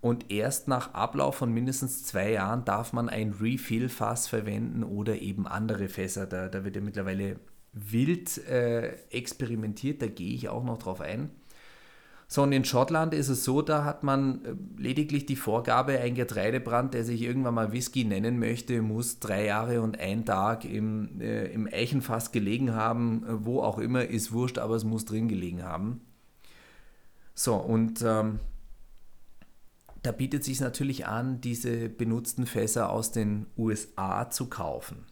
Und 0.00 0.30
erst 0.30 0.66
nach 0.66 0.94
Ablauf 0.94 1.36
von 1.36 1.52
mindestens 1.52 2.04
zwei 2.04 2.30
Jahren 2.32 2.64
darf 2.64 2.94
man 2.94 3.10
ein 3.10 3.32
Refill-Fass 3.32 4.26
verwenden 4.26 4.82
oder 4.82 5.20
eben 5.20 5.46
andere 5.46 5.90
Fässer. 5.90 6.26
Da, 6.26 6.48
da 6.48 6.64
wird 6.64 6.76
ja 6.76 6.80
mittlerweile 6.80 7.36
wild 7.74 8.38
äh, 8.48 8.94
experimentiert, 9.10 10.00
da 10.00 10.06
gehe 10.06 10.34
ich 10.34 10.48
auch 10.48 10.64
noch 10.64 10.78
drauf 10.78 11.02
ein. 11.02 11.30
So, 12.26 12.42
und 12.42 12.52
in 12.52 12.64
Schottland 12.64 13.12
ist 13.12 13.28
es 13.28 13.44
so, 13.44 13.62
da 13.62 13.84
hat 13.84 14.02
man 14.02 14.44
äh, 14.44 14.54
lediglich 14.80 15.26
die 15.26 15.36
Vorgabe, 15.36 16.00
ein 16.00 16.14
Getreidebrand, 16.14 16.94
der 16.94 17.04
sich 17.04 17.22
irgendwann 17.22 17.54
mal 17.54 17.72
Whisky 17.72 18.04
nennen 18.04 18.38
möchte, 18.38 18.80
muss 18.82 19.20
drei 19.20 19.44
Jahre 19.44 19.82
und 19.82 20.00
ein 20.00 20.24
Tag 20.24 20.64
im, 20.64 21.20
äh, 21.20 21.46
im 21.46 21.66
Eichenfass 21.66 22.32
gelegen 22.32 22.72
haben, 22.72 23.24
äh, 23.24 23.46
wo 23.46 23.60
auch 23.60 23.78
immer, 23.78 24.06
ist 24.06 24.32
wurscht, 24.32 24.58
aber 24.58 24.74
es 24.74 24.84
muss 24.84 25.04
drin 25.04 25.28
gelegen 25.28 25.62
haben. 25.62 26.00
So, 27.34 27.56
und 27.56 28.02
ähm, 28.02 28.40
da 30.02 30.12
bietet 30.12 30.44
sich 30.44 30.60
natürlich 30.60 31.06
an, 31.06 31.40
diese 31.40 31.88
benutzten 31.88 32.46
Fässer 32.46 32.90
aus 32.90 33.10
den 33.10 33.46
USA 33.56 34.30
zu 34.30 34.48
kaufen. 34.48 35.06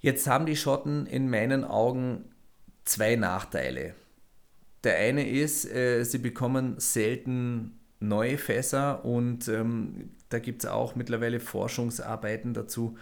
Jetzt 0.00 0.26
haben 0.26 0.46
die 0.46 0.56
Schotten 0.56 1.06
in 1.06 1.28
meinen 1.28 1.64
Augen 1.64 2.26
zwei 2.84 3.16
Nachteile. 3.16 3.94
Der 4.86 4.98
eine 4.98 5.28
ist, 5.28 5.64
äh, 5.64 6.04
sie 6.04 6.18
bekommen 6.18 6.78
selten 6.78 7.76
neue 7.98 8.38
Fässer 8.38 9.04
und 9.04 9.48
ähm, 9.48 10.10
da 10.28 10.38
gibt 10.38 10.62
es 10.62 10.70
auch 10.70 10.94
mittlerweile 10.94 11.40
Forschungsarbeiten 11.40 12.54
dazu, 12.54 12.96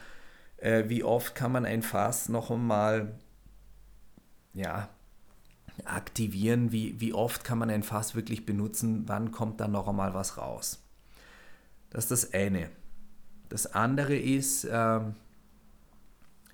äh, 0.57 0.85
wie 0.89 1.05
oft 1.05 1.35
kann 1.35 1.53
man 1.53 1.67
ein 1.67 1.83
Fass 1.83 2.31
noch 2.31 2.51
einmal 2.51 3.19
ja, 4.55 4.89
aktivieren, 5.85 6.73
wie, 6.73 6.99
wie 7.03 7.13
oft 7.13 7.45
kann 7.45 7.59
man 7.59 7.69
ein 7.69 7.83
Fass 7.83 8.15
wirklich 8.15 8.47
benutzen, 8.47 9.03
wann 9.07 9.31
kommt 9.31 9.61
da 9.61 9.69
noch 9.69 9.87
einmal 9.87 10.15
was 10.15 10.39
raus. 10.39 10.83
Das 11.91 12.05
ist 12.05 12.11
das 12.13 12.33
eine. 12.33 12.71
Das 13.51 13.75
andere 13.75 14.17
ist 14.17 14.65
äh, 14.65 15.01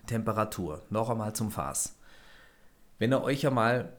Temperatur. 0.08 0.82
Noch 0.90 1.08
einmal 1.08 1.36
zum 1.36 1.52
Fass. 1.52 1.94
Wenn 2.98 3.12
ihr 3.12 3.22
euch 3.22 3.46
einmal 3.46 3.92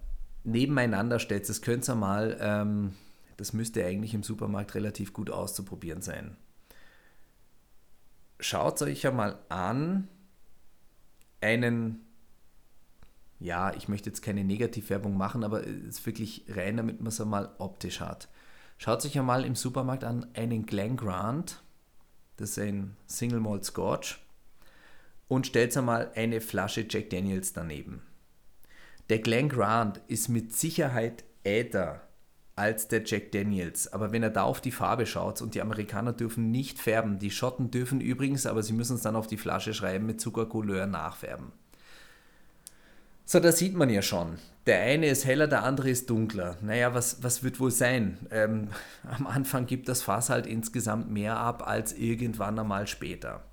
nebeneinander 0.44 1.20
stellt, 1.20 1.48
das 1.48 1.62
könnt 1.62 1.88
ihr 1.88 1.96
mal, 1.96 2.38
ähm, 2.40 2.94
das 3.38 3.54
müsste 3.54 3.86
eigentlich 3.86 4.14
im 4.14 4.24
Supermarkt 4.24 4.76
relativ 4.76 5.14
gut 5.14 5.30
auszuprobieren 5.30 6.02
sein. 6.02 6.38
Schaut 8.40 8.82
euch 8.82 9.06
einmal 9.06 9.38
an, 9.50 10.08
einen, 11.42 12.06
ja, 13.40 13.74
ich 13.74 13.88
möchte 13.88 14.10
jetzt 14.10 14.22
keine 14.22 14.44
Negativwerbung 14.44 15.16
machen, 15.18 15.44
aber 15.44 15.66
es 15.66 15.98
ist 15.98 16.06
wirklich 16.06 16.46
rein, 16.50 16.78
damit 16.78 17.00
man 17.00 17.08
es 17.08 17.22
einmal 17.22 17.54
optisch 17.58 18.00
hat. 18.00 18.30
Schaut 18.78 19.06
euch 19.06 19.18
einmal 19.18 19.46
im 19.46 19.56
Supermarkt 19.56 20.04
an 20.04 20.28
einen 20.34 20.66
Glen 20.66 20.98
Grant, 20.98 21.62
das 22.38 22.52
ist 22.52 22.60
ein 22.60 22.96
Single 23.06 23.40
Malt 23.40 23.66
Scotch, 23.66 24.26
und 25.28 25.46
stellt 25.48 25.76
einmal 25.78 26.12
eine 26.16 26.42
Flasche 26.42 26.86
Jack 26.90 27.12
Daniels 27.12 27.54
daneben. 27.54 28.02
Der 29.12 29.20
Glen 29.20 29.50
Grant 29.50 30.00
ist 30.08 30.30
mit 30.30 30.56
Sicherheit 30.56 31.26
älter 31.44 32.00
als 32.56 32.88
der 32.88 33.04
Jack 33.04 33.34
Daniels. 33.34 33.92
Aber 33.92 34.14
wenn 34.14 34.24
er 34.24 34.30
da 34.30 34.44
auf 34.44 34.62
die 34.62 34.72
Farbe 34.72 35.06
schaut 35.06 35.42
und 35.42 35.54
die 35.54 35.62
Amerikaner 35.62 36.14
dürfen 36.14 36.50
nicht 36.50 36.80
färben, 36.80 37.20
die 37.20 37.30
Schotten 37.30 37.72
dürfen 37.72 38.00
übrigens, 38.00 38.46
aber 38.46 38.64
sie 38.64 38.72
müssen 38.72 38.96
es 38.96 39.02
dann 39.02 39.18
auf 39.18 39.28
die 39.28 39.36
Flasche 39.36 39.74
schreiben, 39.74 40.06
mit 40.06 40.22
Zuckercouleur 40.22 40.88
nachfärben. 40.88 41.52
So, 43.26 43.42
da 43.42 43.52
sieht 43.52 43.76
man 43.76 43.90
ja 43.90 44.02
schon. 44.02 44.38
Der 44.66 44.80
eine 44.80 45.08
ist 45.08 45.26
heller, 45.26 45.48
der 45.48 45.64
andere 45.64 45.90
ist 45.90 46.10
dunkler. 46.10 46.56
Naja, 46.62 46.94
was, 46.94 47.22
was 47.22 47.44
wird 47.44 47.60
wohl 47.60 47.72
sein? 47.72 48.18
Ähm, 48.32 48.70
am 49.04 49.28
Anfang 49.28 49.66
gibt 49.66 49.90
das 49.90 50.02
Fass 50.02 50.30
halt 50.30 50.48
insgesamt 50.48 51.12
mehr 51.12 51.36
ab 51.36 51.68
als 51.68 51.92
irgendwann 51.92 52.58
einmal 52.58 52.88
später. 52.88 53.44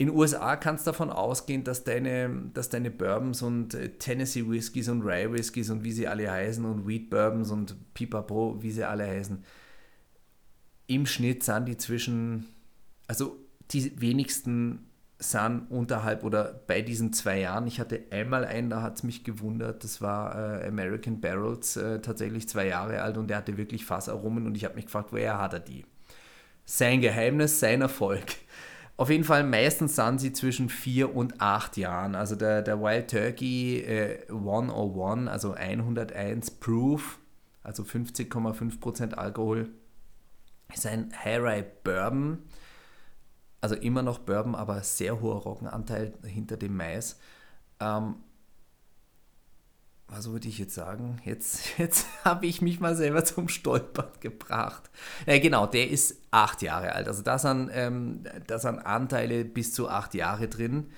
In 0.00 0.06
den 0.06 0.16
USA 0.16 0.56
kannst 0.56 0.86
du 0.86 0.92
davon 0.92 1.10
ausgehen, 1.10 1.62
dass 1.62 1.84
deine, 1.84 2.50
dass 2.54 2.70
deine 2.70 2.90
Bourbons 2.90 3.42
und 3.42 3.74
äh, 3.74 3.90
Tennessee 3.98 4.48
Whiskys 4.48 4.88
und 4.88 5.02
Rye 5.02 5.30
Whiskys 5.30 5.68
und 5.68 5.84
wie 5.84 5.92
sie 5.92 6.08
alle 6.08 6.30
heißen 6.30 6.64
und 6.64 6.88
Wheat 6.88 7.10
Bourbons 7.10 7.50
und 7.50 7.92
Pipapo, 7.92 8.56
wie 8.62 8.70
sie 8.70 8.82
alle 8.82 9.06
heißen, 9.06 9.44
im 10.86 11.04
Schnitt 11.04 11.44
sind 11.44 11.66
die 11.66 11.76
zwischen, 11.76 12.46
also 13.08 13.36
die 13.72 14.00
wenigsten 14.00 14.86
sind 15.18 15.70
unterhalb 15.70 16.24
oder 16.24 16.62
bei 16.66 16.80
diesen 16.80 17.12
zwei 17.12 17.40
Jahren. 17.40 17.66
Ich 17.66 17.78
hatte 17.78 18.04
einmal 18.10 18.46
einen, 18.46 18.70
da 18.70 18.80
hat 18.80 18.96
es 18.96 19.02
mich 19.02 19.22
gewundert, 19.22 19.84
das 19.84 20.00
war 20.00 20.62
äh, 20.62 20.66
American 20.66 21.20
Barrels, 21.20 21.76
äh, 21.76 22.00
tatsächlich 22.00 22.48
zwei 22.48 22.68
Jahre 22.68 23.02
alt 23.02 23.18
und 23.18 23.28
der 23.28 23.36
hatte 23.36 23.58
wirklich 23.58 23.84
Fassaromen 23.84 24.46
und 24.46 24.56
ich 24.56 24.64
habe 24.64 24.76
mich 24.76 24.86
gefragt, 24.86 25.12
woher 25.12 25.38
hat 25.38 25.52
er 25.52 25.60
die? 25.60 25.84
Sein 26.64 27.02
Geheimnis, 27.02 27.60
sein 27.60 27.82
Erfolg. 27.82 28.24
Auf 29.00 29.08
jeden 29.08 29.24
Fall, 29.24 29.44
meistens 29.44 29.96
sind 29.96 30.20
sie 30.20 30.30
zwischen 30.34 30.68
4 30.68 31.16
und 31.16 31.40
8 31.40 31.78
Jahren. 31.78 32.14
Also 32.14 32.36
der, 32.36 32.60
der 32.60 32.82
Wild 32.82 33.08
Turkey 33.08 33.78
äh, 33.78 34.26
101, 34.28 35.26
also 35.26 35.54
101 35.54 36.50
Proof, 36.50 37.18
also 37.62 37.82
50,5% 37.82 39.14
Alkohol, 39.14 39.70
ist 40.70 40.86
ein 40.86 41.14
High 41.24 41.40
Rye 41.40 41.64
Bourbon. 41.82 42.40
Also 43.62 43.74
immer 43.74 44.02
noch 44.02 44.18
Bourbon, 44.18 44.54
aber 44.54 44.82
sehr 44.82 45.22
hoher 45.22 45.44
Roggenanteil 45.44 46.12
hinter 46.22 46.58
dem 46.58 46.76
Mais. 46.76 47.18
Ähm, 47.80 48.16
was 50.10 50.30
würde 50.30 50.48
ich 50.48 50.58
jetzt 50.58 50.74
sagen? 50.74 51.20
Jetzt, 51.24 51.62
jetzt 51.78 52.06
habe 52.24 52.46
ich 52.46 52.60
mich 52.60 52.80
mal 52.80 52.96
selber 52.96 53.24
zum 53.24 53.48
Stolpern 53.48 54.10
gebracht. 54.20 54.90
Ja, 55.26 55.38
genau, 55.38 55.66
der 55.66 55.90
ist 55.90 56.20
acht 56.30 56.62
Jahre 56.62 56.92
alt. 56.94 57.08
Also 57.08 57.22
da 57.22 57.38
sind, 57.38 57.70
ähm, 57.72 58.24
Anteile 58.84 59.44
bis 59.44 59.72
zu 59.72 59.88
acht 59.88 60.14
Jahre 60.14 60.48
drin. 60.48 60.90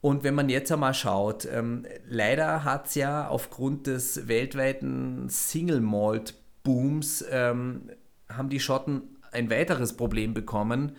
Und 0.00 0.22
wenn 0.22 0.34
man 0.34 0.50
jetzt 0.50 0.70
einmal 0.70 0.94
schaut, 0.94 1.46
ähm, 1.46 1.86
leider 2.06 2.64
hat 2.64 2.88
es 2.88 2.94
ja 2.94 3.26
aufgrund 3.26 3.86
des 3.86 4.28
weltweiten 4.28 5.28
Single 5.30 5.80
Malt 5.80 6.34
Booms, 6.62 7.24
ähm, 7.30 7.90
haben 8.28 8.50
die 8.50 8.60
Schotten 8.60 9.02
ein 9.32 9.50
weiteres 9.50 9.96
Problem 9.96 10.34
bekommen 10.34 10.92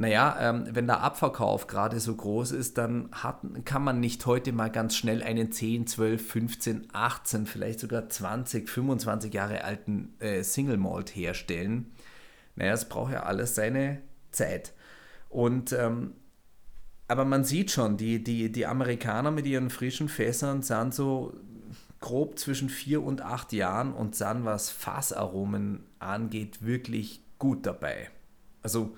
naja, 0.00 0.34
ähm, 0.40 0.66
wenn 0.70 0.86
der 0.86 1.02
Abverkauf 1.02 1.66
gerade 1.66 2.00
so 2.00 2.16
groß 2.16 2.52
ist, 2.52 2.78
dann 2.78 3.10
hat, 3.12 3.42
kann 3.66 3.84
man 3.84 4.00
nicht 4.00 4.24
heute 4.24 4.50
mal 4.50 4.70
ganz 4.70 4.96
schnell 4.96 5.22
einen 5.22 5.52
10, 5.52 5.86
12, 5.86 6.26
15, 6.26 6.88
18, 6.90 7.44
vielleicht 7.44 7.80
sogar 7.80 8.08
20, 8.08 8.66
25 8.66 9.34
Jahre 9.34 9.62
alten 9.62 10.14
äh, 10.18 10.42
Single 10.42 10.78
Malt 10.78 11.14
herstellen. 11.14 11.92
Naja, 12.56 12.72
es 12.72 12.88
braucht 12.88 13.12
ja 13.12 13.24
alles 13.24 13.54
seine 13.54 14.00
Zeit. 14.30 14.72
Und 15.28 15.74
ähm, 15.74 16.14
aber 17.06 17.26
man 17.26 17.44
sieht 17.44 17.70
schon, 17.70 17.98
die, 17.98 18.24
die, 18.24 18.50
die 18.50 18.64
Amerikaner 18.64 19.30
mit 19.30 19.44
ihren 19.44 19.68
frischen 19.68 20.08
Fässern 20.08 20.62
sind 20.62 20.94
so 20.94 21.34
grob 22.00 22.38
zwischen 22.38 22.70
vier 22.70 23.02
und 23.02 23.20
acht 23.20 23.52
Jahren 23.52 23.92
und 23.92 24.14
sind, 24.14 24.46
was 24.46 24.70
Fassaromen 24.70 25.84
angeht, 25.98 26.64
wirklich 26.64 27.20
gut 27.38 27.66
dabei. 27.66 28.08
Also 28.62 28.96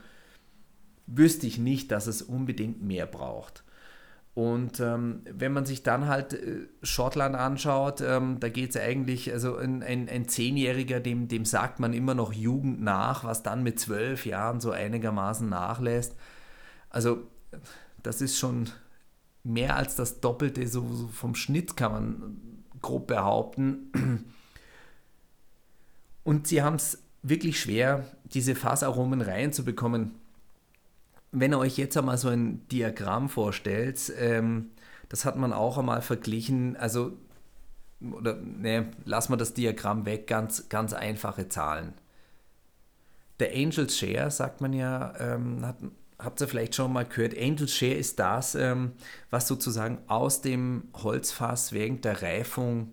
wüsste 1.07 1.47
ich 1.47 1.59
nicht, 1.59 1.91
dass 1.91 2.07
es 2.07 2.23
unbedingt 2.23 2.83
mehr 2.83 3.07
braucht. 3.07 3.65
Und 4.35 4.81
ähm, 4.81 5.21
wenn 5.31 5.53
man 5.53 5.67
sich 5.67 5.83
dann 5.83 6.07
halt 6.07 6.33
äh, 6.33 6.67
Schottland 6.83 7.37
anschaut, 7.37 8.01
ähm, 8.01 8.41
da 8.41 8.49
geht 8.49 8.71
es 8.71 8.77
eigentlich, 8.79 9.31
also 9.31 9.57
ein, 9.57 9.83
ein, 9.83 10.09
ein 10.09 10.27
Zehnjähriger, 10.27 11.01
dem, 11.01 11.29
dem 11.29 11.45
sagt 11.45 11.81
man 11.81 11.93
immer 11.93 12.15
noch 12.15 12.33
Jugend 12.33 12.81
nach, 12.81 13.25
was 13.25 13.43
dann 13.43 13.63
mit 13.63 13.79
zwölf 13.79 14.25
Jahren 14.25 14.61
so 14.61 14.71
einigermaßen 14.71 15.47
nachlässt. 15.47 16.17
Also 16.89 17.19
das 18.03 18.23
ist 18.23 18.39
schon 18.39 18.71
mehr 19.45 19.77
als 19.77 19.97
das 19.97 20.21
Doppelte 20.21 20.67
so, 20.67 20.87
so 20.95 21.09
vom 21.09 21.35
Schnitt, 21.35 21.77
kann 21.77 21.93
man 21.93 22.65
grob 22.81 23.09
behaupten. 23.09 24.25
Und 26.25 26.47
sie 26.47 26.63
haben 26.63 26.77
es 26.77 27.03
wirklich 27.23 27.61
schwer, 27.61 28.07
diese 28.25 28.55
Fassaromen 28.55 29.21
reinzubekommen 29.21 30.22
wenn 31.33 31.53
ihr 31.53 31.59
euch 31.59 31.79
jetzt 31.79 31.97
einmal 31.97 32.19
so 32.19 32.29
ein 32.29 32.67
Diagramm 32.69 33.29
vorstellt, 33.29 34.13
ähm, 34.19 34.71
das 35.09 35.25
hat 35.25 35.37
man 35.37 35.53
auch 35.53 35.79
einmal 35.79 36.03
verglichen. 36.03 36.77
Also, 36.77 37.13
oder 38.01 38.37
ne, 38.37 38.91
lassen 39.05 39.33
wir 39.33 39.39
das 39.39 39.55
Diagramm 39.55 40.05
weg, 40.05 40.27
ganz, 40.27 40.69
ganz 40.69 40.93
einfache 40.93 41.49
Zahlen. 41.49 41.95
Der 43.41 43.55
Angels 43.55 43.99
Share, 43.99 44.31
sagt 44.31 44.61
man 44.61 44.73
ja, 44.73 45.15
ähm, 45.19 45.67
hat, 45.67 45.79
habt 46.19 46.41
ihr 46.41 46.49
vielleicht 46.49 46.75
schon 46.75 46.93
mal 46.93 47.05
gehört, 47.05 47.37
Angels 47.37 47.75
Share 47.75 47.95
ist 47.95 48.19
das, 48.19 48.55
ähm, 48.55 48.93
was 49.31 49.49
sozusagen 49.49 49.99
aus 50.07 50.43
dem 50.43 50.85
Holzfass 50.95 51.73
während 51.73 52.05
der 52.05 52.23
Reifung 52.23 52.93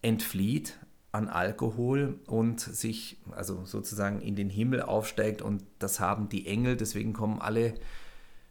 entflieht 0.00 0.78
an 1.12 1.28
Alkohol 1.28 2.18
und 2.26 2.60
sich 2.60 3.18
also 3.30 3.64
sozusagen 3.66 4.20
in 4.20 4.34
den 4.34 4.48
Himmel 4.48 4.82
aufsteigt 4.82 5.42
und 5.42 5.62
das 5.78 6.00
haben 6.00 6.30
die 6.30 6.46
Engel, 6.46 6.76
deswegen 6.76 7.12
kommen 7.12 7.40
alle 7.40 7.74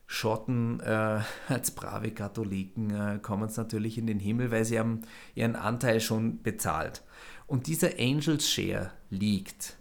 Schotten 0.06 0.80
äh, 0.82 1.22
als 1.48 1.72
brave 1.72 2.12
Katholiken 2.12 2.92
äh, 2.92 3.20
kommen 3.20 3.46
es 3.50 3.58
natürlich 3.58 3.98
in 3.98 4.08
den 4.08 4.20
Himmel, 4.20 4.52
weil 4.52 4.66
sie 4.66 4.78
haben 4.78 5.02
ihren 5.36 5.56
Anteil 5.56 6.00
schon 6.02 6.44
bezahlt. 6.44 7.02
Und 7.48 7.68
dieser 7.68 7.98
Angels 7.98 8.48
Share 8.50 8.92
liegt 9.10 9.78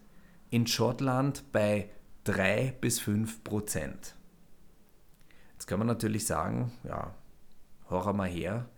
in 0.48 0.66
Schottland 0.66 1.44
bei 1.52 1.90
3 2.24 2.74
bis 2.80 3.00
5 3.00 3.44
Prozent. 3.44 4.14
Jetzt 5.52 5.66
kann 5.66 5.78
man 5.78 5.88
natürlich 5.88 6.26
sagen, 6.26 6.72
ja, 6.84 7.14
horcher 7.90 8.12
mal 8.12 8.28
her, 8.28 8.68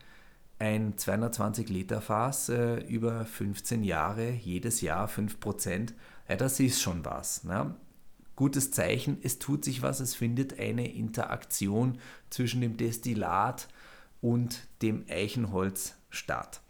ein 0.62 0.96
220 0.96 1.68
Liter 1.70 2.00
Fass 2.00 2.48
äh, 2.48 2.76
über 2.86 3.24
15 3.24 3.82
Jahre, 3.82 4.30
jedes 4.30 4.80
Jahr 4.80 5.08
5 5.08 5.40
Prozent, 5.40 5.92
ja, 6.28 6.36
das 6.36 6.60
ist 6.60 6.80
schon 6.80 7.04
was. 7.04 7.42
Ne? 7.42 7.74
Gutes 8.36 8.70
Zeichen, 8.70 9.18
es 9.24 9.40
tut 9.40 9.64
sich 9.64 9.82
was, 9.82 9.98
es 9.98 10.14
findet 10.14 10.60
eine 10.60 10.94
Interaktion 10.94 11.98
zwischen 12.30 12.60
dem 12.60 12.76
Destillat 12.76 13.66
und 14.20 14.68
dem 14.82 15.04
Eichenholz 15.10 15.96
statt. 16.10 16.60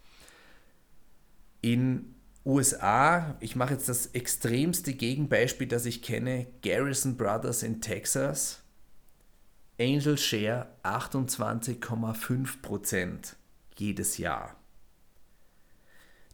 In 1.61 2.15
USA, 2.45 3.37
ich 3.41 3.55
mache 3.55 3.73
jetzt 3.73 3.89
das 3.89 4.07
extremste 4.07 4.93
Gegenbeispiel, 4.93 5.67
das 5.67 5.85
ich 5.85 6.01
kenne, 6.01 6.47
Garrison 6.63 7.15
Brothers 7.15 7.61
in 7.61 7.79
Texas, 7.79 8.63
Angel 9.79 10.17
Share 10.17 10.65
28,5% 10.83 13.35
jedes 13.79 14.17
Jahr. 14.17 14.55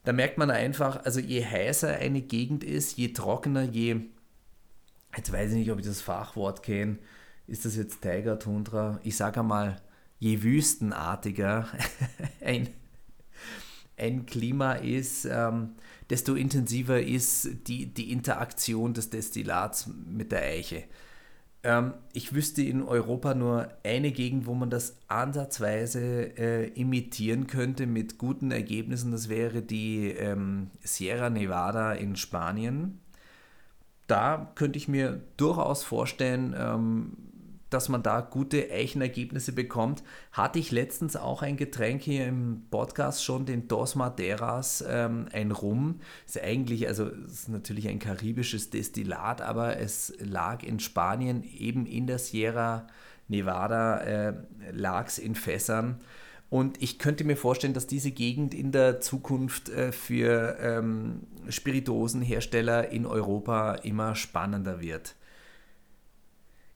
Da 0.03 0.13
merkt 0.13 0.37
man 0.37 0.49
einfach, 0.49 1.03
also 1.05 1.19
je 1.19 1.45
heißer 1.45 1.97
eine 1.97 2.21
Gegend 2.21 2.63
ist, 2.63 2.97
je 2.97 3.09
trockener, 3.09 3.63
je, 3.63 4.01
jetzt 5.15 5.31
weiß 5.31 5.51
ich 5.51 5.57
nicht, 5.57 5.71
ob 5.71 5.79
ich 5.79 5.85
das 5.85 6.01
Fachwort 6.01 6.63
kenne, 6.63 6.97
ist 7.47 7.65
das 7.65 7.75
jetzt 7.75 8.01
Tiger, 8.01 8.39
Tundra, 8.39 8.99
ich 9.03 9.17
sage 9.17 9.41
einmal, 9.41 9.81
je 10.19 10.41
wüstenartiger 10.43 11.67
ein, 12.43 12.69
ein 13.97 14.25
Klima 14.25 14.73
ist, 14.73 15.25
ähm, 15.25 15.75
desto 16.09 16.35
intensiver 16.35 17.01
ist 17.01 17.67
die, 17.67 17.87
die 17.87 18.11
Interaktion 18.11 18.93
des 18.93 19.09
Destillats 19.09 19.87
mit 19.87 20.31
der 20.31 20.43
Eiche. 20.43 20.83
Ähm, 21.63 21.93
ich 22.13 22.33
wüsste 22.33 22.61
in 22.61 22.83
Europa 22.83 23.33
nur 23.33 23.69
eine 23.83 24.11
Gegend, 24.11 24.45
wo 24.45 24.53
man 24.53 24.69
das 24.69 24.97
ansatzweise 25.07 26.37
äh, 26.37 26.67
imitieren 26.69 27.47
könnte 27.47 27.85
mit 27.85 28.17
guten 28.17 28.51
Ergebnissen. 28.51 29.11
Das 29.11 29.29
wäre 29.29 29.61
die 29.61 30.09
ähm, 30.09 30.71
Sierra 30.81 31.29
Nevada 31.29 31.93
in 31.93 32.15
Spanien. 32.15 32.99
Da 34.07 34.51
könnte 34.55 34.77
ich 34.77 34.87
mir 34.87 35.21
durchaus 35.37 35.83
vorstellen, 35.83 36.55
ähm, 36.57 37.28
dass 37.69 37.89
man 37.89 38.03
da 38.03 38.21
gute 38.21 38.69
Eichenergebnisse 38.71 39.51
bekommt. 39.51 40.03
Hatte 40.31 40.59
ich 40.59 40.71
letztens 40.71 41.15
auch 41.15 41.41
ein 41.41 41.57
Getränk 41.57 42.01
hier 42.01 42.27
im 42.27 42.63
Podcast 42.69 43.23
schon, 43.23 43.45
den 43.45 43.67
Dos 43.67 43.95
Madeiras, 43.95 44.83
ähm, 44.87 45.27
ein 45.31 45.51
Rum. 45.51 45.99
Ist 46.25 46.41
eigentlich, 46.41 46.87
also 46.87 47.07
ist 47.07 47.49
natürlich 47.49 47.87
ein 47.87 47.99
karibisches 47.99 48.69
Destillat, 48.69 49.41
aber 49.41 49.77
es 49.77 50.13
lag 50.19 50.63
in 50.63 50.79
Spanien, 50.79 51.43
eben 51.43 51.85
in 51.85 52.07
der 52.07 52.19
Sierra 52.19 52.87
Nevada, 53.27 53.99
äh, 53.99 54.33
lag 54.71 55.07
es 55.07 55.19
in 55.19 55.35
Fässern. 55.35 55.99
Und 56.49 56.81
ich 56.81 56.97
könnte 56.97 57.23
mir 57.23 57.37
vorstellen, 57.37 57.75
dass 57.75 57.85
diese 57.85 58.11
Gegend 58.11 58.55
in 58.55 58.71
der 58.71 58.99
Zukunft 59.01 59.69
äh, 59.69 59.91
für 59.91 60.57
ähm, 60.59 61.27
Spirituosenhersteller 61.47 62.89
in 62.89 63.05
Europa 63.05 63.75
immer 63.75 64.15
spannender 64.15 64.81
wird. 64.81 65.15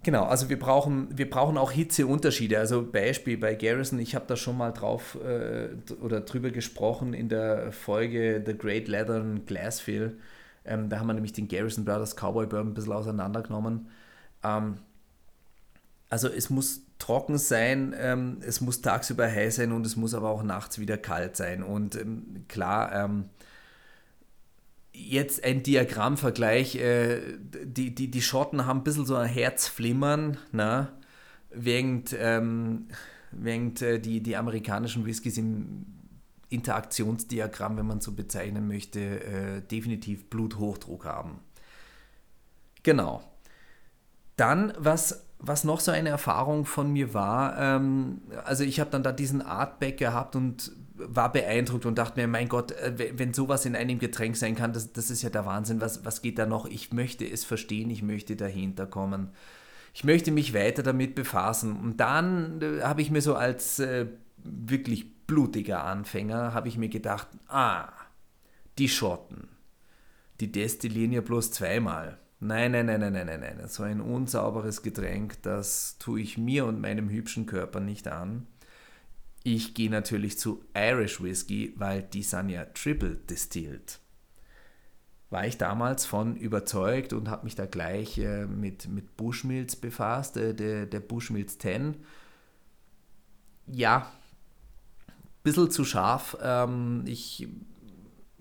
Genau, 0.03 0.25
also 0.25 0.49
wir 0.49 0.59
brauchen, 0.59 1.07
wir 1.17 1.29
brauchen 1.29 1.57
auch 1.57 1.71
Hitzeunterschiede. 1.71 2.59
Also 2.59 2.85
Beispiel 2.85 3.37
bei 3.37 3.55
Garrison, 3.55 3.99
ich 3.99 4.15
habe 4.15 4.25
da 4.27 4.35
schon 4.35 4.57
mal 4.57 4.71
drauf 4.71 5.17
äh, 5.23 5.69
oder 6.01 6.21
drüber 6.21 6.51
gesprochen 6.51 7.13
in 7.13 7.29
der 7.29 7.71
Folge 7.71 8.43
The 8.45 8.57
Great 8.57 8.89
Leathern 8.89 9.45
Glassfill. 9.45 10.17
Ähm, 10.65 10.89
da 10.89 10.99
haben 10.99 11.07
wir 11.07 11.13
nämlich 11.13 11.31
den 11.31 11.47
Garrison 11.47 11.85
Brothers 11.85 12.15
Cowboy 12.17 12.47
Bourbon 12.47 12.71
ein 12.71 12.73
bisschen 12.73 12.91
auseinandergenommen. 12.91 13.87
Ähm, 14.43 14.77
also 16.09 16.27
es 16.27 16.49
muss 16.49 16.81
trocken 16.99 17.37
sein, 17.37 17.95
ähm, 17.97 18.37
es 18.45 18.59
muss 18.59 18.81
tagsüber 18.81 19.25
heiß 19.25 19.55
sein 19.55 19.71
und 19.71 19.85
es 19.85 19.95
muss 19.95 20.13
aber 20.13 20.29
auch 20.29 20.43
nachts 20.43 20.79
wieder 20.79 20.97
kalt 20.97 21.37
sein. 21.37 21.63
Und 21.63 21.95
ähm, 21.95 22.43
klar, 22.49 22.93
ähm, 22.93 23.29
jetzt 24.93 25.43
ein 25.43 25.63
Diagrammvergleich. 25.63 26.75
Äh, 26.75 27.21
die, 27.63 27.93
die, 27.93 28.09
die 28.09 28.21
Schotten 28.21 28.65
haben 28.65 28.79
ein 28.79 28.83
bisschen 28.83 29.05
so 29.05 29.15
ein 29.15 29.27
Herzflimmern, 29.27 30.37
na? 30.51 30.93
während, 31.55 32.15
ähm, 32.19 32.87
während 33.31 33.81
äh, 33.81 33.99
die, 33.99 34.21
die 34.21 34.35
amerikanischen 34.35 35.05
Whiskys 35.05 35.37
im 35.37 35.85
Interaktionsdiagramm, 36.49 37.77
wenn 37.77 37.87
man 37.87 38.01
so 38.01 38.11
bezeichnen 38.11 38.67
möchte, 38.67 38.99
äh, 38.99 39.61
definitiv 39.61 40.29
Bluthochdruck 40.29 41.05
haben. 41.05 41.39
Genau. 42.83 43.23
Dann, 44.35 44.73
was, 44.77 45.25
was 45.39 45.63
noch 45.63 45.79
so 45.79 45.91
eine 45.91 46.09
Erfahrung 46.09 46.65
von 46.65 46.91
mir 46.91 47.13
war, 47.13 47.57
ähm, 47.57 48.21
also 48.45 48.63
ich 48.63 48.79
habe 48.79 48.91
dann 48.91 49.03
da 49.03 49.11
diesen 49.11 49.41
Artback 49.41 49.97
gehabt 49.97 50.35
und 50.35 50.71
war 50.95 51.31
beeindruckt 51.31 51.85
und 51.85 51.97
dachte 51.97 52.19
mir, 52.19 52.27
mein 52.27 52.49
Gott, 52.49 52.71
äh, 52.71 53.17
wenn 53.17 53.33
sowas 53.33 53.65
in 53.65 53.75
einem 53.75 53.99
Getränk 53.99 54.35
sein 54.35 54.55
kann, 54.55 54.73
das, 54.73 54.93
das 54.93 55.09
ist 55.09 55.21
ja 55.21 55.29
der 55.29 55.45
Wahnsinn. 55.45 55.81
Was, 55.81 56.05
was 56.05 56.21
geht 56.21 56.37
da 56.37 56.45
noch? 56.45 56.65
Ich 56.65 56.93
möchte 56.93 57.25
es 57.29 57.43
verstehen, 57.43 57.89
ich 57.89 58.03
möchte 58.03 58.35
dahinter 58.35 58.85
kommen. 58.85 59.29
Ich 59.93 60.03
möchte 60.03 60.31
mich 60.31 60.53
weiter 60.53 60.83
damit 60.83 61.15
befassen. 61.15 61.75
Und 61.77 61.97
dann 61.97 62.61
äh, 62.61 62.81
habe 62.81 63.01
ich 63.01 63.11
mir 63.11 63.21
so 63.21 63.35
als 63.35 63.79
äh, 63.79 64.07
wirklich 64.37 65.25
blutiger 65.25 65.83
Anfänger, 65.83 66.53
habe 66.53 66.67
ich 66.67 66.77
mir 66.77 66.89
gedacht, 66.89 67.27
ah, 67.47 67.89
die 68.77 68.89
Schotten, 68.89 69.47
die 70.39 70.51
destillieren 70.51 71.11
ja 71.11 71.21
bloß 71.21 71.51
zweimal. 71.51 72.17
Nein, 72.39 72.73
nein, 72.73 72.87
nein, 72.87 72.99
nein, 72.99 73.13
nein, 73.13 73.25
nein, 73.25 73.39
nein. 73.39 73.67
So 73.67 73.83
ein 73.83 74.01
unsauberes 74.01 74.81
Getränk, 74.81 75.41
das 75.43 75.97
tue 75.97 76.19
ich 76.19 76.37
mir 76.37 76.65
und 76.65 76.81
meinem 76.81 77.09
hübschen 77.09 77.45
Körper 77.45 77.79
nicht 77.79 78.07
an. 78.09 78.47
Ich 79.43 79.73
gehe 79.73 79.89
natürlich 79.89 80.39
zu 80.39 80.63
Irish 80.73 81.21
Whiskey, 81.21 81.73
weil 81.75 82.01
die 82.01 82.23
sind 82.23 82.49
ja 82.49 82.63
triple 82.65 83.15
distilled. 83.15 83.99
War 85.29 85.45
ich 85.45 85.57
damals 85.57 86.05
von 86.05 86.37
überzeugt 86.37 87.11
und 87.11 87.29
habe 87.29 87.43
mich 87.43 87.55
da 87.55 87.65
gleich 87.65 88.17
äh, 88.19 88.45
mit, 88.45 88.87
mit 88.87 89.17
Bushmills 89.17 89.75
befasst, 89.75 90.37
äh, 90.37 90.53
der, 90.53 90.85
der 90.85 90.99
Bushmills 91.01 91.57
10. 91.57 91.97
Ja, 93.67 94.11
bisschen 95.43 95.71
zu 95.71 95.83
scharf. 95.83 96.37
Ähm, 96.41 97.03
ich 97.05 97.47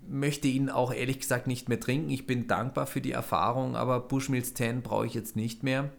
möchte 0.07 0.49
ihn 0.49 0.69
auch 0.71 0.93
ehrlich 0.93 1.19
gesagt 1.19 1.47
nicht 1.47 1.69
mehr 1.69 1.81
trinken. 1.81 2.11
Ich 2.11 2.27
bin 2.27 2.47
dankbar 2.47 2.87
für 2.87 3.01
die 3.01 3.13
Erfahrung, 3.13 3.75
aber 3.75 4.01
Bushmills 4.01 4.55
10 4.55 4.83
brauche 4.83 5.07
ich 5.07 5.15
jetzt 5.15 5.35
nicht 5.35 5.63
mehr. 5.63 5.91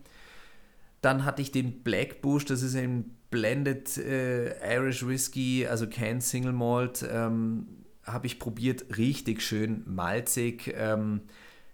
Dann 1.01 1.25
hatte 1.25 1.41
ich 1.41 1.51
den 1.51 1.83
Black 1.83 2.21
Bush, 2.21 2.45
das 2.45 2.61
ist 2.61 2.75
ein 2.75 3.17
Blended 3.33 3.97
äh, 3.97 4.75
Irish 4.75 5.07
Whiskey, 5.07 5.65
also 5.67 5.89
kein 5.89 6.21
Single 6.21 6.53
Malt, 6.53 7.03
ähm, 7.11 7.65
habe 8.03 8.27
ich 8.27 8.37
probiert, 8.37 8.95
richtig 8.95 9.41
schön 9.41 9.81
malzig. 9.87 10.71
Ähm, 10.77 11.21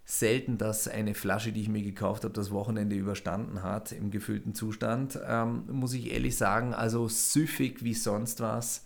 selten, 0.06 0.58
dass 0.58 0.88
eine 0.88 1.16
Flasche, 1.16 1.52
die 1.52 1.62
ich 1.62 1.68
mir 1.68 1.84
gekauft 1.84 2.24
habe, 2.24 2.34
das 2.34 2.50
Wochenende 2.50 2.96
überstanden 2.96 3.62
hat 3.62 3.92
im 3.92 4.10
gefüllten 4.10 4.56
Zustand, 4.56 5.20
ähm, 5.28 5.66
muss 5.70 5.94
ich 5.94 6.12
ehrlich 6.12 6.38
sagen, 6.38 6.74
also 6.74 7.10
süffig 7.10 7.84
wie 7.84 7.94
sonst 7.94 8.40
was. 8.40 8.86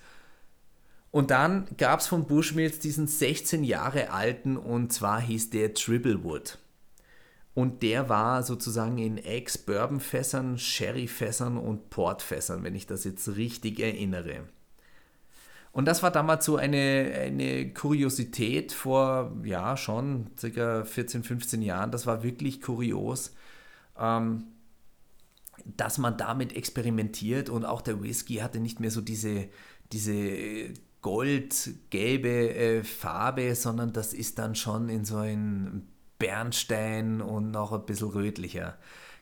Und 1.11 1.29
dann 1.29 1.67
gab 1.77 1.99
es 1.99 2.07
von 2.07 2.25
Bushmills 2.25 2.79
diesen 2.79 3.05
16 3.05 3.63
Jahre 3.63 4.09
alten 4.09 4.57
und 4.57 4.91
zwar 4.91 5.21
hieß 5.21 5.51
der 5.51 5.75
Tripplewood. 5.75 6.57
Und 7.53 7.83
der 7.83 8.09
war 8.09 8.41
sozusagen 8.41 8.97
in 8.97 9.17
Ex-Bourbon-Fässern, 9.17 10.57
Sherry-Fässern 10.57 11.57
und 11.57 11.89
Port-Fässern, 11.91 12.63
wenn 12.63 12.73
ich 12.73 12.87
das 12.87 13.03
jetzt 13.03 13.35
richtig 13.35 13.79
erinnere. 13.79 14.47
Und 15.71 15.85
das 15.85 16.03
war 16.03 16.11
damals 16.11 16.45
so 16.45 16.55
eine, 16.55 17.13
eine 17.15 17.73
Kuriosität 17.73 18.71
vor, 18.71 19.35
ja, 19.43 19.75
schon 19.77 20.31
circa 20.37 20.83
14, 20.83 21.23
15 21.23 21.61
Jahren. 21.61 21.91
Das 21.91 22.05
war 22.05 22.23
wirklich 22.23 22.61
kurios. 22.61 23.33
Ähm, 23.99 24.45
dass 25.65 25.97
man 25.97 26.17
damit 26.17 26.55
experimentiert 26.55 27.49
und 27.49 27.65
auch 27.65 27.81
der 27.81 28.01
Whisky 28.01 28.35
hatte 28.35 28.59
nicht 28.59 28.79
mehr 28.79 28.91
so 28.91 29.01
diese, 29.01 29.49
diese 29.91 30.73
goldgelbe 31.01 32.55
äh, 32.55 32.83
Farbe, 32.83 33.55
sondern 33.55 33.93
das 33.93 34.13
ist 34.13 34.39
dann 34.39 34.55
schon 34.55 34.89
in 34.89 35.05
so 35.05 35.17
ein 35.17 35.87
Bernstein 36.23 37.19
und 37.19 37.51
noch 37.51 37.73
ein 37.73 37.85
bisschen 37.85 38.07
rötlicher 38.07 38.77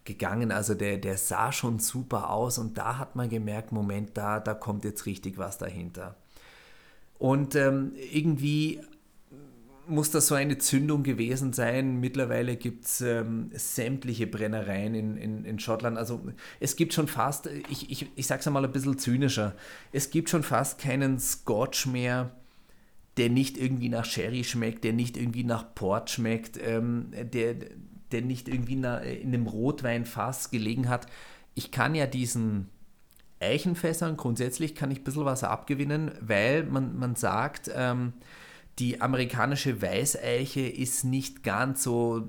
gegangen. 0.06 0.52
Also 0.52 0.76
der, 0.76 1.00
der 1.00 1.18
sah 1.18 1.52
schon 1.52 1.80
super 1.80 2.30
aus 2.30 2.60
und 2.60 2.78
da 2.78 3.00
hat 3.00 3.16
man 3.16 3.28
gemerkt, 3.28 3.72
Moment, 3.72 4.12
da, 4.14 4.40
da 4.40 4.54
kommt 4.54 4.86
jetzt 4.86 5.08
richtig 5.08 5.40
was 5.40 5.58
dahinter. 5.58 6.16
Und 7.18 7.56
ähm, 7.56 7.94
irgendwie 8.12 8.82
muss 9.88 10.12
das 10.12 10.28
so 10.28 10.36
eine 10.36 10.60
Zündung 10.60 11.02
gewesen 11.02 11.54
sein. 11.54 12.00
Mittlerweile 12.00 12.56
gibt 12.56 12.86
es 12.86 13.02
ähm, 13.02 13.50
sämtliche 13.54 14.28
Brennereien 14.28 14.94
in, 14.94 15.18
in, 15.18 15.44
in 15.44 15.58
Schottland. 15.58 15.98
Also 15.98 16.22
es 16.60 16.76
gibt 16.76 16.94
schon 16.94 17.08
fast, 17.08 17.50
ich, 17.68 17.90
ich, 17.90 18.12
ich 18.16 18.28
sage 18.28 18.42
es 18.42 18.48
einmal 18.48 18.64
ein 18.64 18.72
bisschen 18.72 19.00
zynischer, 19.00 19.56
es 19.92 20.12
gibt 20.12 20.30
schon 20.30 20.44
fast 20.44 20.80
keinen 20.80 21.20
Scotch 21.20 21.88
mehr, 21.88 22.30
der 23.22 23.30
nicht 23.30 23.56
irgendwie 23.56 23.90
nach 23.90 24.06
Sherry 24.06 24.44
schmeckt, 24.44 24.84
der 24.84 24.94
nicht 24.94 25.16
irgendwie 25.16 25.44
nach 25.44 25.76
Port 25.76 26.10
schmeckt, 26.10 26.58
ähm, 26.60 27.12
der, 27.12 27.54
der 28.12 28.24
nicht 28.24 28.48
irgendwie 28.48 28.74
in 28.74 28.84
einem 28.84 29.46
Rotweinfass 29.46 30.50
gelegen 30.50 30.90
hat. 30.90 31.06
Ich 31.54 31.70
kann 31.70 31.94
ja 31.94 32.08
diesen 32.08 32.68
Eichenfässern 33.40 34.18
grundsätzlich 34.18 34.74
kann 34.74 34.90
ich 34.90 35.02
ein 35.02 35.04
bisschen 35.04 35.26
was 35.26 35.44
abgewinnen, 35.44 36.10
weil 36.20 36.64
man, 36.64 36.98
man 36.98 37.14
sagt, 37.16 37.70
ähm, 37.76 38.14
die 38.80 39.02
amerikanische 39.02 39.84
Weißeiche 39.84 40.62
ist 40.62 41.04
nicht 41.04 41.44
ganz 41.44 41.84
so 41.84 42.28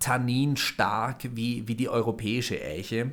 tanninstark 0.00 1.36
wie, 1.36 1.68
wie 1.68 1.76
die 1.76 1.88
europäische 1.88 2.60
Eiche. 2.60 3.12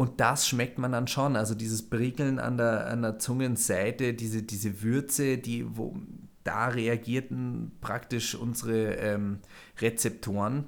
Und 0.00 0.18
das 0.18 0.48
schmeckt 0.48 0.78
man 0.78 0.92
dann 0.92 1.08
schon. 1.08 1.36
Also 1.36 1.54
dieses 1.54 1.90
Prickeln 1.90 2.38
an 2.38 2.56
der, 2.56 2.86
an 2.86 3.02
der 3.02 3.18
Zungenseite, 3.18 4.14
diese, 4.14 4.42
diese 4.42 4.80
Würze, 4.80 5.36
die, 5.36 5.76
wo, 5.76 5.94
da 6.42 6.68
reagierten 6.68 7.72
praktisch 7.82 8.34
unsere 8.34 8.94
ähm, 8.94 9.40
Rezeptoren 9.78 10.64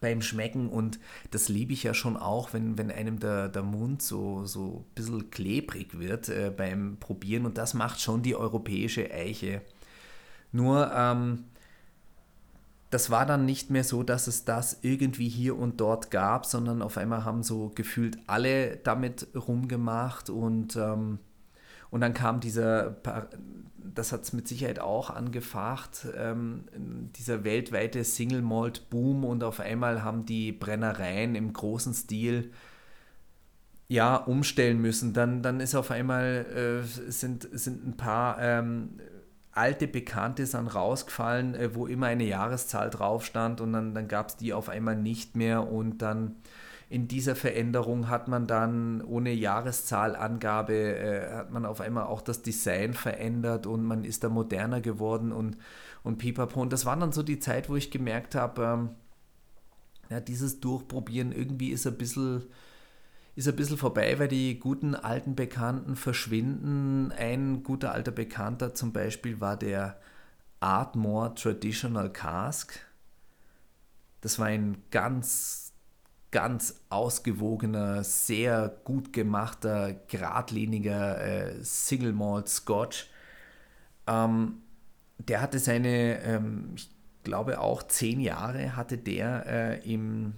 beim 0.00 0.22
Schmecken 0.22 0.70
und 0.70 0.98
das 1.30 1.50
liebe 1.50 1.74
ich 1.74 1.82
ja 1.82 1.92
schon 1.92 2.16
auch, 2.16 2.54
wenn, 2.54 2.78
wenn 2.78 2.90
einem 2.90 3.20
der, 3.20 3.50
der 3.50 3.62
Mund 3.62 4.00
so, 4.00 4.46
so 4.46 4.86
ein 4.88 4.94
bisschen 4.94 5.30
klebrig 5.30 5.98
wird 5.98 6.30
äh, 6.30 6.50
beim 6.56 6.96
Probieren 6.98 7.44
und 7.44 7.58
das 7.58 7.74
macht 7.74 8.00
schon 8.00 8.22
die 8.22 8.34
europäische 8.34 9.10
Eiche. 9.10 9.60
Nur 10.52 10.90
ähm, 10.90 11.44
das 12.96 13.10
war 13.10 13.26
dann 13.26 13.44
nicht 13.44 13.68
mehr 13.68 13.84
so, 13.84 14.02
dass 14.02 14.26
es 14.26 14.46
das 14.46 14.78
irgendwie 14.80 15.28
hier 15.28 15.58
und 15.58 15.82
dort 15.82 16.10
gab, 16.10 16.46
sondern 16.46 16.80
auf 16.80 16.96
einmal 16.96 17.26
haben 17.26 17.42
so 17.42 17.70
gefühlt 17.74 18.16
alle 18.26 18.78
damit 18.78 19.28
rumgemacht 19.34 20.30
und, 20.30 20.76
ähm, 20.76 21.18
und 21.90 22.00
dann 22.00 22.14
kam 22.14 22.40
dieser 22.40 22.96
das 23.94 24.12
hat 24.12 24.22
es 24.22 24.32
mit 24.32 24.48
Sicherheit 24.48 24.78
auch 24.78 25.10
angefacht, 25.10 26.06
ähm, 26.16 26.64
dieser 27.18 27.44
weltweite 27.44 28.02
Single 28.02 28.40
Malt 28.40 28.88
Boom 28.88 29.26
und 29.26 29.44
auf 29.44 29.60
einmal 29.60 30.02
haben 30.02 30.24
die 30.24 30.52
Brennereien 30.52 31.34
im 31.34 31.52
großen 31.52 31.92
Stil 31.92 32.50
ja 33.88 34.16
umstellen 34.16 34.80
müssen. 34.80 35.12
Dann, 35.12 35.42
dann 35.42 35.60
ist 35.60 35.74
auf 35.74 35.90
einmal 35.90 36.82
äh, 36.86 37.10
sind, 37.10 37.46
sind 37.52 37.86
ein 37.86 37.98
paar 37.98 38.38
ähm, 38.40 39.00
alte 39.56 39.88
Bekannte 39.88 40.46
sind 40.46 40.68
rausgefallen, 40.68 41.54
äh, 41.54 41.74
wo 41.74 41.86
immer 41.86 42.06
eine 42.06 42.24
Jahreszahl 42.24 42.90
drauf 42.90 43.24
stand 43.24 43.60
und 43.60 43.72
dann, 43.72 43.94
dann 43.94 44.08
gab 44.08 44.28
es 44.28 44.36
die 44.36 44.52
auf 44.52 44.68
einmal 44.68 44.96
nicht 44.96 45.36
mehr 45.36 45.70
und 45.70 45.98
dann 45.98 46.36
in 46.88 47.08
dieser 47.08 47.34
Veränderung 47.34 48.08
hat 48.08 48.28
man 48.28 48.46
dann 48.46 49.02
ohne 49.02 49.32
Jahreszahlangabe, 49.32 50.74
äh, 50.74 51.34
hat 51.34 51.50
man 51.50 51.66
auf 51.66 51.80
einmal 51.80 52.04
auch 52.04 52.20
das 52.20 52.42
Design 52.42 52.94
verändert 52.94 53.66
und 53.66 53.84
man 53.84 54.04
ist 54.04 54.22
da 54.22 54.28
moderner 54.28 54.80
geworden 54.80 55.32
und, 55.32 55.56
und 56.04 56.18
pipapo. 56.18 56.60
Und 56.60 56.72
das 56.72 56.86
war 56.86 56.96
dann 56.96 57.10
so 57.10 57.24
die 57.24 57.40
Zeit, 57.40 57.68
wo 57.68 57.74
ich 57.74 57.90
gemerkt 57.90 58.36
habe, 58.36 58.62
ähm, 58.62 58.90
ja, 60.10 60.20
dieses 60.20 60.60
Durchprobieren 60.60 61.32
irgendwie 61.32 61.70
ist 61.70 61.86
ein 61.88 61.98
bisschen 61.98 62.44
ist 63.36 63.46
ein 63.46 63.56
bisschen 63.56 63.76
vorbei, 63.76 64.18
weil 64.18 64.28
die 64.28 64.58
guten 64.58 64.94
alten 64.94 65.36
Bekannten 65.36 65.94
verschwinden. 65.94 67.12
Ein 67.12 67.62
guter 67.62 67.92
alter 67.92 68.10
Bekannter 68.10 68.74
zum 68.74 68.92
Beispiel 68.92 69.40
war 69.40 69.56
der 69.56 70.00
Ardmore 70.60 71.34
Traditional 71.34 72.10
Cask. 72.10 72.80
Das 74.22 74.38
war 74.38 74.46
ein 74.46 74.78
ganz 74.90 75.66
ganz 76.32 76.82
ausgewogener, 76.90 78.04
sehr 78.04 78.68
gut 78.84 79.12
gemachter, 79.12 79.94
geradliniger 80.08 81.18
äh, 81.20 81.64
Single 81.64 82.12
Malt 82.12 82.48
Scotch. 82.48 83.08
Ähm, 84.06 84.62
der 85.18 85.40
hatte 85.40 85.58
seine, 85.58 86.20
ähm, 86.22 86.72
ich 86.76 86.90
glaube 87.22 87.60
auch 87.60 87.82
zehn 87.84 88.20
Jahre 88.20 88.76
hatte 88.76 88.98
der 88.98 89.46
äh, 89.46 89.92
im, 89.92 90.34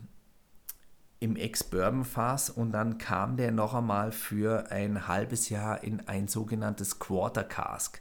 im 1.20 1.36
Ex-Bourbon-Fass 1.36 2.50
und 2.50 2.72
dann 2.72 2.98
kam 2.98 3.36
der 3.36 3.50
noch 3.50 3.74
einmal 3.74 4.12
für 4.12 4.70
ein 4.70 5.08
halbes 5.08 5.48
Jahr 5.48 5.82
in 5.82 6.06
ein 6.06 6.28
sogenanntes 6.28 6.98
Quarter 6.98 7.44
Cask. 7.44 8.00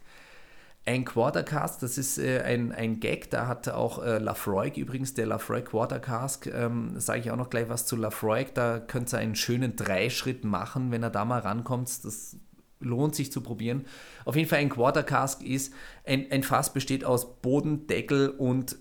Ein 0.85 1.03
Quartercast, 1.03 1.83
das 1.83 1.97
ist 1.97 2.17
äh, 2.17 2.41
ein, 2.43 2.71
ein 2.71 3.01
Gag, 3.01 3.29
da 3.29 3.47
hat 3.47 3.67
auch 3.67 4.01
äh, 4.01 4.19
Lafroig 4.19 4.77
übrigens, 4.77 5.13
der 5.13 5.25
Lafroig 5.25 5.65
Quartercast, 5.65 6.47
ähm, 6.47 6.97
sage 6.97 7.19
ich 7.19 7.31
auch 7.31 7.35
noch 7.35 7.49
gleich 7.49 7.67
was 7.67 7.85
zu 7.85 7.97
Lafroig, 7.97 8.53
da 8.53 8.79
könnt 8.79 9.13
ihr 9.13 9.17
einen 9.17 9.35
schönen 9.35 9.75
Dreischritt 9.75 10.45
machen, 10.45 10.91
wenn 10.91 11.03
er 11.03 11.09
da 11.09 11.25
mal 11.25 11.39
rankommt, 11.39 12.05
das 12.05 12.37
lohnt 12.79 13.15
sich 13.15 13.33
zu 13.33 13.41
probieren. 13.41 13.85
Auf 14.23 14.37
jeden 14.37 14.47
Fall 14.47 14.59
ein 14.59 14.69
Quartercask 14.69 15.43
ist, 15.43 15.73
ein, 16.05 16.27
ein 16.31 16.43
Fass 16.43 16.71
besteht 16.71 17.03
aus 17.03 17.41
Boden, 17.41 17.87
Deckel 17.87 18.29
und 18.29 18.77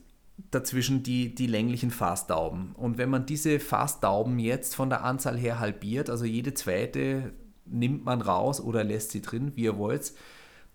dazwischen 0.51 1.03
die, 1.03 1.35
die 1.35 1.47
länglichen 1.47 1.91
Fassdauben. 1.91 2.73
Und 2.75 2.99
wenn 2.99 3.11
man 3.11 3.27
diese 3.27 3.59
Fassdauben 3.59 4.39
jetzt 4.39 4.75
von 4.75 4.91
der 4.91 5.05
Anzahl 5.05 5.39
her 5.39 5.59
halbiert, 5.59 6.11
also 6.11 6.25
jede 6.25 6.55
zweite 6.55 7.33
nimmt 7.65 8.05
man 8.05 8.21
raus 8.21 8.61
oder 8.61 8.85
lässt 8.85 9.11
sie 9.11 9.23
drin, 9.23 9.53
wie 9.55 9.65
ihr 9.65 9.79
wollt, 9.79 10.13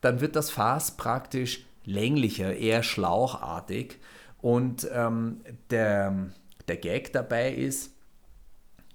dann 0.01 0.19
wird 0.19 0.35
das 0.35 0.49
Fass 0.49 0.97
praktisch 0.97 1.65
länglicher, 1.85 2.55
eher 2.55 2.83
schlauchartig. 2.83 3.99
Und 4.41 4.89
ähm, 4.91 5.41
der, 5.69 6.31
der 6.67 6.77
Gag 6.77 7.13
dabei 7.13 7.53
ist, 7.53 7.93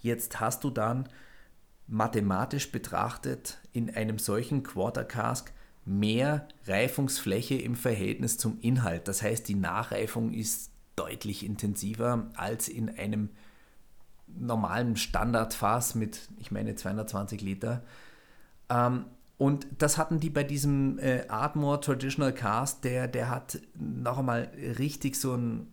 jetzt 0.00 0.40
hast 0.40 0.64
du 0.64 0.70
dann 0.70 1.09
mathematisch 1.87 2.72
betrachtet 2.72 3.59
in 3.72 3.94
einem 3.94 4.18
solchen 4.18 4.64
Quarter 4.64 5.05
Cask 5.05 5.52
mehr 5.87 6.49
Reifungsfläche 6.66 7.55
im 7.55 7.77
Verhältnis 7.77 8.37
zum 8.37 8.59
Inhalt. 8.61 9.09
Das 9.09 9.22
heißt, 9.22 9.49
die 9.49 9.55
Nachreifung 9.55 10.33
ist 10.33 10.72
deutlich 10.96 11.44
intensiver 11.44 12.27
als 12.35 12.68
in 12.68 12.90
einem 12.90 13.31
normalen 14.27 14.96
Standardfass 14.96 15.94
mit, 15.94 16.29
ich 16.38 16.51
meine, 16.51 16.75
220 16.75 17.40
Liter. 17.40 17.83
Ähm, 18.68 19.07
und 19.38 19.66
das 19.79 19.99
hatten 19.99 20.18
die 20.18 20.31
bei 20.31 20.42
diesem 20.42 20.99
äh, 20.99 21.29
Ardmore 21.29 21.81
Traditional 21.81 22.33
Cast, 22.33 22.85
der, 22.85 23.07
der 23.07 23.31
hat 23.31 23.61
noch 23.75 24.18
einmal 24.18 24.51
richtig 24.79 25.16
so 25.16 25.35
einen 25.35 25.72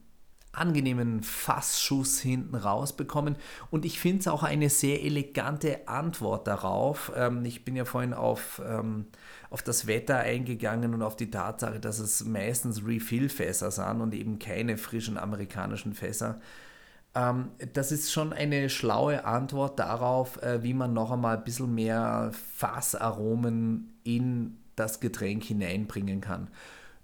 angenehmen 0.54 1.24
Fassschuss 1.24 2.20
hinten 2.20 2.56
rausbekommen. 2.56 3.38
Und 3.72 3.86
ich 3.86 4.00
finde 4.00 4.20
es 4.20 4.28
auch 4.28 4.44
eine 4.44 4.70
sehr 4.70 5.04
elegante 5.04 5.88
Antwort 5.88 6.48
darauf. 6.48 7.12
Ähm, 7.16 7.44
ich 7.44 7.66
bin 7.66 7.76
ja 7.76 7.86
vorhin 7.86 8.14
auf, 8.14 8.62
ähm, 8.66 9.08
auf 9.54 9.62
das 9.62 9.86
Wetter 9.86 10.18
eingegangen 10.18 10.96
und 10.96 11.04
auf 11.04 11.16
die 11.16 11.30
Tatsache, 11.30 11.80
dass 11.80 12.00
es 12.00 12.26
meistens 12.26 12.84
Refill-Fässer 12.84 13.70
sind 13.70 14.02
und 14.02 14.16
eben 14.16 14.40
keine 14.40 14.78
frischen 14.78 15.16
amerikanischen 15.16 15.94
Fässer. 15.94 16.42
Ähm, 17.14 17.50
das 17.74 17.92
ist 17.92 18.12
schon 18.12 18.34
eine 18.34 18.68
schlaue 18.72 19.26
Antwort 19.26 19.78
darauf, 19.78 20.42
äh, 20.42 20.64
wie 20.64 20.74
man 20.74 20.94
noch 20.94 21.12
einmal 21.12 21.38
ein 21.38 21.44
bisschen 21.44 21.76
mehr 21.76 22.32
Fassaromen 22.56 23.94
in 24.04 24.58
das 24.76 25.00
Getränk 25.00 25.44
hineinbringen 25.44 26.20
kann. 26.20 26.48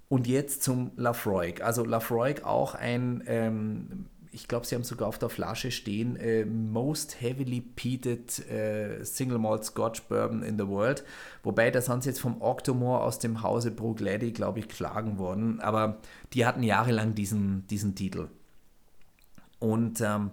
Und 0.08 0.26
jetzt 0.26 0.64
zum 0.64 0.90
Lafroig. 0.96 1.62
Also 1.62 1.86
Lafroig 1.86 2.44
auch 2.44 2.74
ein, 2.74 3.24
ähm, 3.28 4.08
ich 4.32 4.48
glaube, 4.48 4.65
sie 4.65 4.76
haben 4.76 4.84
sogar 4.84 5.08
auf 5.08 5.18
der 5.18 5.30
Flasche 5.30 5.72
stehen, 5.72 6.15
äh, 6.15 6.46
Most 6.46 7.22
Heavily 7.22 7.62
Peated 7.62 8.48
äh, 8.50 9.04
Single 9.04 9.39
Malt 9.39 9.65
Scotch 9.65 10.04
Bourbon 10.04 10.44
in 10.44 10.58
the 10.58 10.68
World. 10.68 11.04
Wobei, 11.44 11.72
da 11.72 11.82
sind 11.82 12.04
sie 12.04 12.10
jetzt 12.10 12.22
vom 12.22 12.42
Octomore 12.42 13.02
aus 13.02 13.20
dem 13.20 13.42
Hause 13.42 13.72
Bruglady, 13.72 14.32
glaube 14.32 14.60
ich, 14.60 14.68
geschlagen 14.68 15.18
worden. 15.18 15.60
Aber 15.62 15.98
die 16.34 16.46
hatten 16.46 16.63
jahrelang 16.63 17.15
diesen, 17.15 17.65
diesen 17.68 17.96
Titel. 17.96 18.28
Und 19.60 20.02
ähm, 20.02 20.32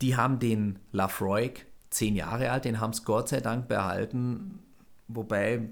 die 0.00 0.16
haben 0.16 0.38
den 0.38 0.78
Lafroig, 0.92 1.66
zehn 1.90 2.16
Jahre 2.16 2.50
alt, 2.50 2.64
den 2.64 2.80
haben 2.80 2.90
es 2.90 3.04
Gott 3.04 3.28
sei 3.28 3.40
Dank 3.40 3.68
behalten, 3.68 4.58
wobei 5.08 5.68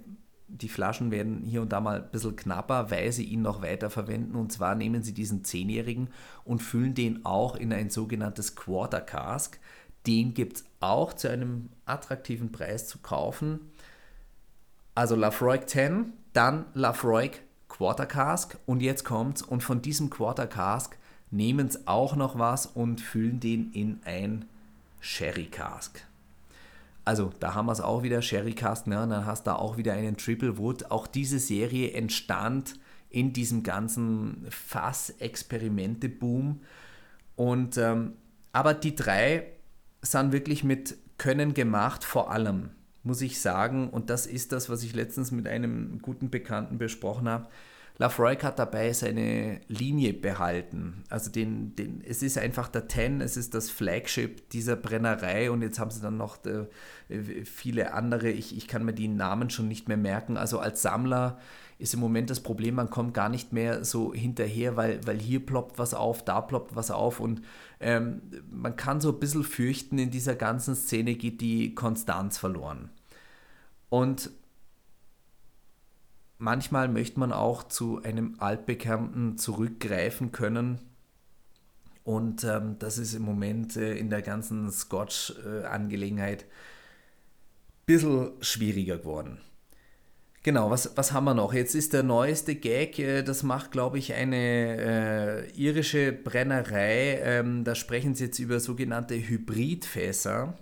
die 0.52 0.68
Flaschen 0.68 1.10
werden 1.10 1.42
hier 1.44 1.62
und 1.62 1.72
da 1.72 1.80
mal 1.80 2.02
ein 2.02 2.10
bisschen 2.10 2.36
knapper, 2.36 2.90
weil 2.90 3.10
sie 3.12 3.24
ihn 3.24 3.42
noch 3.42 3.62
weiter 3.62 3.90
verwenden. 3.90 4.36
Und 4.36 4.52
zwar 4.52 4.74
nehmen 4.74 5.02
sie 5.02 5.14
diesen 5.14 5.44
Zehnjährigen 5.44 6.08
und 6.44 6.62
füllen 6.62 6.94
den 6.94 7.24
auch 7.24 7.56
in 7.56 7.72
ein 7.72 7.90
sogenanntes 7.90 8.54
Quarter 8.54 9.00
Cask. 9.00 9.58
Den 10.06 10.34
gibt 10.34 10.58
es 10.58 10.64
auch 10.80 11.12
zu 11.14 11.28
einem 11.30 11.70
attraktiven 11.86 12.52
Preis 12.52 12.86
zu 12.86 12.98
kaufen. 12.98 13.60
Also 14.94 15.16
Lafroig 15.16 15.68
10, 15.68 16.12
dann 16.32 16.66
Lafroig 16.74 17.42
Quarter 17.68 18.06
Cask 18.06 18.58
und 18.66 18.82
jetzt 18.82 19.04
kommt's 19.04 19.40
und 19.40 19.62
von 19.62 19.80
diesem 19.80 20.10
Quarter 20.10 20.46
Cask 20.46 20.98
nehmen 21.30 21.66
es 21.66 21.86
auch 21.86 22.14
noch 22.14 22.38
was 22.38 22.66
und 22.66 23.00
füllen 23.00 23.40
den 23.40 23.72
in 23.72 24.00
ein 24.04 24.44
Sherry 25.00 25.46
Cask. 25.46 26.04
Also 27.04 27.32
da 27.40 27.54
haben 27.54 27.66
wir 27.66 27.72
es 27.72 27.80
auch 27.80 28.02
wieder, 28.02 28.22
Sherry 28.22 28.52
Cask, 28.52 28.86
ne? 28.86 28.94
dann 28.94 29.26
hast 29.26 29.46
du 29.46 29.58
auch 29.58 29.76
wieder 29.76 29.94
einen 29.94 30.16
Triple 30.16 30.58
Wood. 30.58 30.90
Auch 30.90 31.06
diese 31.06 31.38
Serie 31.38 31.92
entstand 31.92 32.74
in 33.10 33.32
diesem 33.32 33.62
ganzen 33.62 34.46
Fass-Experimente-Boom. 34.48 36.60
Und 37.36 37.76
ähm, 37.76 38.12
aber 38.52 38.74
die 38.74 38.94
drei 38.94 39.46
sind 40.02 40.32
wirklich 40.32 40.64
mit 40.64 40.96
Können 41.18 41.54
gemacht, 41.54 42.04
vor 42.04 42.30
allem, 42.30 42.70
muss 43.02 43.20
ich 43.20 43.40
sagen. 43.40 43.90
Und 43.90 44.10
das 44.10 44.26
ist 44.26 44.52
das, 44.52 44.68
was 44.68 44.82
ich 44.82 44.94
letztens 44.94 45.30
mit 45.30 45.46
einem 45.46 46.00
guten 46.02 46.30
Bekannten 46.30 46.78
besprochen 46.78 47.28
habe. 47.28 47.48
Lafroig 47.98 48.42
hat 48.42 48.58
dabei 48.58 48.92
seine 48.92 49.60
Linie 49.68 50.14
behalten. 50.14 51.04
Also 51.10 51.30
den, 51.30 51.76
den, 51.76 52.02
es 52.04 52.22
ist 52.22 52.38
einfach 52.38 52.68
der 52.68 52.88
Ten, 52.88 53.20
es 53.20 53.36
ist 53.36 53.54
das 53.54 53.70
Flagship 53.70 54.48
dieser 54.50 54.76
Brennerei 54.76 55.50
und 55.50 55.62
jetzt 55.62 55.78
haben 55.78 55.90
sie 55.90 56.00
dann 56.00 56.16
noch 56.16 56.38
äh, 56.46 57.44
viele 57.44 57.92
andere, 57.92 58.30
ich, 58.30 58.56
ich 58.56 58.66
kann 58.66 58.84
mir 58.84 58.94
die 58.94 59.08
Namen 59.08 59.50
schon 59.50 59.68
nicht 59.68 59.88
mehr 59.88 59.98
merken. 59.98 60.36
Also 60.36 60.58
als 60.58 60.82
Sammler 60.82 61.38
ist 61.78 61.94
im 61.94 62.00
Moment 62.00 62.30
das 62.30 62.40
Problem, 62.40 62.76
man 62.76 62.90
kommt 62.90 63.12
gar 63.12 63.28
nicht 63.28 63.52
mehr 63.52 63.84
so 63.84 64.14
hinterher, 64.14 64.76
weil, 64.76 65.06
weil 65.06 65.18
hier 65.18 65.44
ploppt 65.44 65.78
was 65.78 65.94
auf, 65.94 66.24
da 66.24 66.40
ploppt 66.40 66.74
was 66.74 66.90
auf 66.90 67.20
und 67.20 67.42
ähm, 67.80 68.22
man 68.50 68.76
kann 68.76 69.00
so 69.00 69.10
ein 69.10 69.20
bisschen 69.20 69.44
fürchten, 69.44 69.98
in 69.98 70.10
dieser 70.10 70.34
ganzen 70.34 70.76
Szene 70.76 71.14
geht 71.14 71.40
die 71.40 71.74
Konstanz 71.74 72.38
verloren. 72.38 72.90
Und 73.88 74.30
manchmal 76.42 76.88
möchte 76.88 77.20
man 77.20 77.32
auch 77.32 77.62
zu 77.62 78.02
einem 78.02 78.34
altbekannten 78.38 79.38
zurückgreifen 79.38 80.32
können. 80.32 80.80
Und 82.04 82.42
ähm, 82.42 82.76
das 82.80 82.98
ist 82.98 83.14
im 83.14 83.22
Moment 83.22 83.76
äh, 83.76 83.94
in 83.94 84.10
der 84.10 84.22
ganzen 84.22 84.70
Scotch-Angelegenheit 84.70 86.42
äh, 86.42 86.44
ein 86.44 86.48
bisschen 87.86 88.32
schwieriger 88.40 88.98
geworden. 88.98 89.38
Genau, 90.42 90.70
was, 90.70 90.96
was 90.96 91.12
haben 91.12 91.24
wir 91.24 91.34
noch? 91.34 91.54
Jetzt 91.54 91.76
ist 91.76 91.92
der 91.92 92.02
neueste 92.02 92.56
Gag, 92.56 92.98
äh, 92.98 93.22
das 93.22 93.44
macht, 93.44 93.70
glaube 93.70 93.98
ich, 93.98 94.12
eine 94.14 95.46
äh, 95.46 95.50
irische 95.52 96.12
Brennerei. 96.12 97.20
Ähm, 97.22 97.62
da 97.62 97.76
sprechen 97.76 98.16
sie 98.16 98.24
jetzt 98.24 98.40
über 98.40 98.58
sogenannte 98.58 99.14
Hybridfässer. 99.14 100.58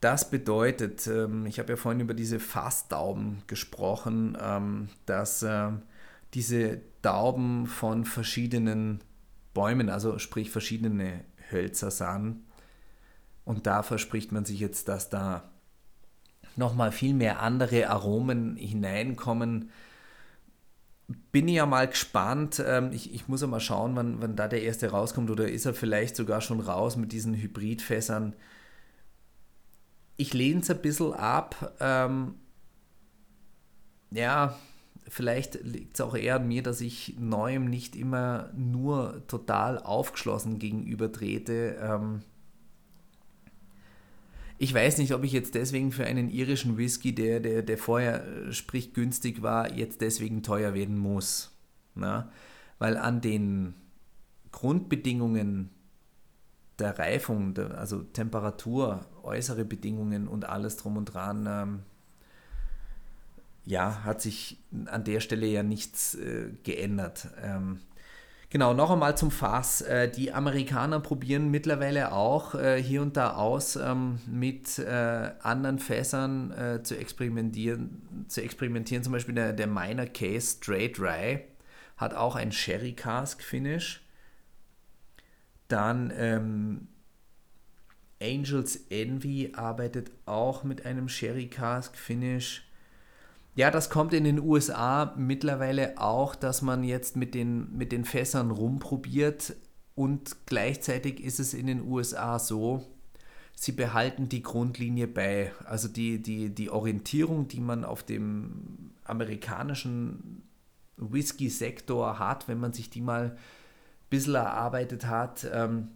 Das 0.00 0.30
bedeutet, 0.30 1.06
ähm, 1.06 1.46
ich 1.46 1.58
habe 1.58 1.72
ja 1.72 1.76
vorhin 1.76 2.00
über 2.00 2.14
diese 2.14 2.38
Fasstauben 2.38 3.42
gesprochen, 3.46 4.36
ähm, 4.40 4.88
dass 5.06 5.42
äh, 5.42 5.70
diese 6.34 6.80
Tauben 7.02 7.66
von 7.66 8.04
verschiedenen 8.04 9.00
Bäumen, 9.54 9.88
also 9.88 10.18
sprich 10.18 10.50
verschiedene 10.50 11.24
Hölzer 11.50 11.90
sind. 11.90 12.44
Und 13.44 13.66
da 13.66 13.82
verspricht 13.82 14.32
man 14.32 14.44
sich 14.44 14.60
jetzt, 14.60 14.88
dass 14.88 15.08
da 15.08 15.50
nochmal 16.56 16.92
viel 16.92 17.14
mehr 17.14 17.40
andere 17.40 17.88
Aromen 17.88 18.56
hineinkommen. 18.56 19.70
Bin 21.30 21.48
ich 21.48 21.54
ja 21.54 21.66
mal 21.66 21.86
gespannt. 21.88 22.62
Ähm, 22.66 22.90
ich, 22.92 23.14
ich 23.14 23.28
muss 23.28 23.40
ja 23.40 23.46
mal 23.46 23.60
schauen, 23.60 23.94
wann, 23.96 24.20
wann 24.20 24.36
da 24.36 24.48
der 24.48 24.62
erste 24.62 24.90
rauskommt 24.90 25.30
oder 25.30 25.48
ist 25.48 25.64
er 25.64 25.74
vielleicht 25.74 26.16
sogar 26.16 26.40
schon 26.40 26.60
raus 26.60 26.96
mit 26.96 27.12
diesen 27.12 27.34
Hybridfässern. 27.34 28.34
Ich 30.16 30.32
lehne 30.32 30.60
es 30.60 30.70
ein 30.70 30.80
bisschen 30.80 31.12
ab. 31.12 31.74
Ähm, 31.80 32.34
ja, 34.10 34.56
vielleicht 35.08 35.62
liegt 35.62 35.94
es 35.94 36.00
auch 36.00 36.14
eher 36.14 36.36
an 36.36 36.48
mir, 36.48 36.62
dass 36.62 36.80
ich 36.80 37.16
Neuem 37.18 37.66
nicht 37.66 37.96
immer 37.96 38.50
nur 38.56 39.26
total 39.26 39.78
aufgeschlossen 39.78 40.58
gegenüber 40.58 41.12
trete. 41.12 41.76
Ähm, 41.80 42.22
ich 44.58 44.72
weiß 44.72 44.98
nicht, 44.98 45.12
ob 45.12 45.22
ich 45.22 45.32
jetzt 45.32 45.54
deswegen 45.54 45.92
für 45.92 46.06
einen 46.06 46.30
irischen 46.30 46.78
Whisky, 46.78 47.14
der, 47.14 47.40
der, 47.40 47.62
der 47.62 47.76
vorher 47.76 48.26
äh, 48.26 48.52
sprich 48.52 48.94
günstig 48.94 49.42
war, 49.42 49.72
jetzt 49.72 50.00
deswegen 50.00 50.42
teuer 50.42 50.72
werden 50.72 50.96
muss. 50.96 51.52
Na? 51.94 52.30
Weil 52.78 52.96
an 52.96 53.20
den 53.20 53.74
Grundbedingungen 54.52 55.70
der 56.78 56.98
Reifung, 56.98 57.54
der, 57.54 57.78
also 57.78 58.02
Temperatur, 58.02 59.06
äußere 59.22 59.64
Bedingungen 59.64 60.28
und 60.28 60.48
alles 60.48 60.76
drum 60.76 60.96
und 60.96 61.06
dran, 61.06 61.46
ähm, 61.48 61.82
ja, 63.64 64.04
hat 64.04 64.20
sich 64.20 64.58
an 64.86 65.04
der 65.04 65.20
Stelle 65.20 65.46
ja 65.46 65.62
nichts 65.62 66.14
äh, 66.14 66.50
geändert. 66.62 67.28
Ähm, 67.42 67.80
Genau, 68.48 68.72
noch 68.74 68.90
einmal 68.90 69.16
zum 69.16 69.32
Fass. 69.32 69.80
Äh, 69.80 70.08
die 70.08 70.32
Amerikaner 70.32 71.00
probieren 71.00 71.50
mittlerweile 71.50 72.12
auch 72.12 72.54
äh, 72.54 72.80
hier 72.80 73.02
und 73.02 73.16
da 73.16 73.34
aus, 73.34 73.74
ähm, 73.74 74.20
mit 74.26 74.78
äh, 74.78 75.32
anderen 75.42 75.78
Fässern 75.78 76.80
zu 76.82 76.96
experimentieren. 76.96 78.26
Zu 78.28 78.42
experimentieren. 78.42 79.02
Zum 79.02 79.12
Beispiel 79.12 79.34
der, 79.34 79.52
der 79.52 79.66
Minor 79.66 80.06
Case 80.06 80.56
Straight 80.58 80.98
Rye 81.00 81.40
hat 81.96 82.14
auch 82.14 82.36
ein 82.36 82.52
Sherry 82.52 82.92
Cask 82.92 83.42
Finish. 83.42 84.05
Dann 85.68 86.12
ähm, 86.16 86.88
Angels 88.20 88.76
Envy 88.90 89.52
arbeitet 89.54 90.10
auch 90.24 90.64
mit 90.64 90.86
einem 90.86 91.08
Sherry 91.08 91.48
Cask 91.48 91.96
Finish. 91.96 92.62
Ja, 93.54 93.70
das 93.70 93.88
kommt 93.88 94.12
in 94.12 94.24
den 94.24 94.38
USA 94.38 95.14
mittlerweile 95.16 95.98
auch, 95.98 96.34
dass 96.34 96.62
man 96.62 96.84
jetzt 96.84 97.16
mit 97.16 97.34
den, 97.34 97.76
mit 97.76 97.90
den 97.90 98.04
Fässern 98.04 98.50
rumprobiert 98.50 99.56
und 99.94 100.36
gleichzeitig 100.44 101.20
ist 101.24 101.40
es 101.40 101.54
in 101.54 101.66
den 101.66 101.80
USA 101.80 102.38
so, 102.38 102.84
sie 103.54 103.72
behalten 103.72 104.28
die 104.28 104.42
Grundlinie 104.42 105.08
bei. 105.08 105.52
Also 105.64 105.88
die, 105.88 106.22
die, 106.22 106.54
die 106.54 106.70
Orientierung, 106.70 107.48
die 107.48 107.60
man 107.60 107.84
auf 107.84 108.02
dem 108.02 108.92
amerikanischen 109.04 110.42
Whisky-Sektor 110.98 112.18
hat, 112.18 112.46
wenn 112.48 112.60
man 112.60 112.74
sich 112.74 112.90
die 112.90 113.00
mal 113.00 113.38
bisschen 114.16 114.34
erarbeitet 114.34 115.06
hat, 115.06 115.46
ähm, 115.52 115.88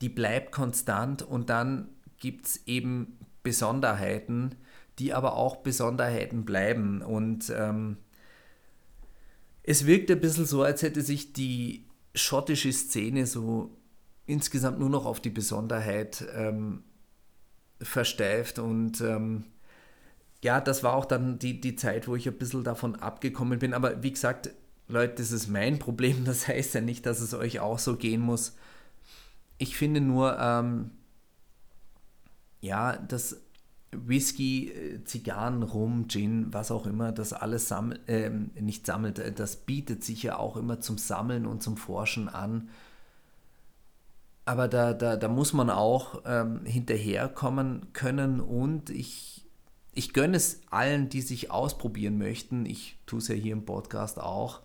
die 0.00 0.08
bleibt 0.08 0.52
konstant 0.52 1.22
und 1.22 1.50
dann 1.50 1.88
gibt 2.18 2.46
es 2.46 2.66
eben 2.66 3.18
Besonderheiten, 3.42 4.54
die 4.98 5.14
aber 5.14 5.34
auch 5.34 5.56
Besonderheiten 5.56 6.44
bleiben. 6.44 7.02
Und 7.02 7.50
ähm, 7.56 7.96
es 9.62 9.86
wirkt 9.86 10.10
ein 10.10 10.20
bisschen 10.20 10.46
so, 10.46 10.62
als 10.62 10.82
hätte 10.82 11.02
sich 11.02 11.32
die 11.32 11.86
schottische 12.14 12.72
Szene 12.72 13.26
so 13.26 13.76
insgesamt 14.26 14.78
nur 14.78 14.90
noch 14.90 15.06
auf 15.06 15.20
die 15.20 15.30
Besonderheit 15.30 16.24
ähm, 16.34 16.84
versteift. 17.80 18.58
Und 18.58 19.00
ähm, 19.00 19.44
ja, 20.42 20.60
das 20.60 20.82
war 20.82 20.94
auch 20.94 21.06
dann 21.06 21.38
die, 21.38 21.60
die 21.60 21.76
Zeit, 21.76 22.08
wo 22.08 22.14
ich 22.14 22.28
ein 22.28 22.38
bisschen 22.38 22.64
davon 22.64 22.96
abgekommen 22.96 23.58
bin. 23.58 23.74
Aber 23.74 24.02
wie 24.02 24.12
gesagt, 24.12 24.50
Leute, 24.90 25.14
das 25.16 25.32
ist 25.32 25.48
mein 25.48 25.78
Problem. 25.78 26.24
Das 26.24 26.48
heißt 26.48 26.74
ja 26.74 26.80
nicht, 26.80 27.06
dass 27.06 27.20
es 27.20 27.34
euch 27.34 27.60
auch 27.60 27.78
so 27.78 27.96
gehen 27.96 28.20
muss. 28.20 28.56
Ich 29.58 29.76
finde 29.76 30.00
nur, 30.00 30.38
ähm, 30.38 30.90
ja, 32.60 32.96
dass 32.96 33.36
Whisky, 33.92 34.70
äh, 34.70 35.04
Zigarren, 35.04 35.62
Rum, 35.62 36.08
Gin, 36.08 36.52
was 36.52 36.70
auch 36.70 36.86
immer, 36.86 37.12
das 37.12 37.32
alles 37.32 37.68
sammelt, 37.68 38.08
äh, 38.08 38.30
nicht 38.60 38.86
sammelt, 38.86 39.38
das 39.38 39.56
bietet 39.56 40.04
sich 40.04 40.22
ja 40.22 40.38
auch 40.38 40.56
immer 40.56 40.80
zum 40.80 40.98
Sammeln 40.98 41.46
und 41.46 41.62
zum 41.62 41.76
Forschen 41.76 42.28
an. 42.28 42.68
Aber 44.44 44.68
da, 44.68 44.94
da, 44.94 45.16
da 45.16 45.28
muss 45.28 45.52
man 45.52 45.70
auch 45.70 46.22
ähm, 46.24 46.64
hinterherkommen 46.64 47.92
können 47.92 48.40
und 48.40 48.90
ich, 48.90 49.44
ich 49.92 50.12
gönne 50.12 50.36
es 50.36 50.62
allen, 50.70 51.08
die 51.08 51.20
sich 51.20 51.50
ausprobieren 51.50 52.18
möchten. 52.18 52.66
Ich 52.66 52.98
tue 53.06 53.18
es 53.18 53.28
ja 53.28 53.34
hier 53.34 53.52
im 53.52 53.64
Podcast 53.64 54.18
auch. 54.18 54.60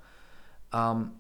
Ähm, 0.76 1.12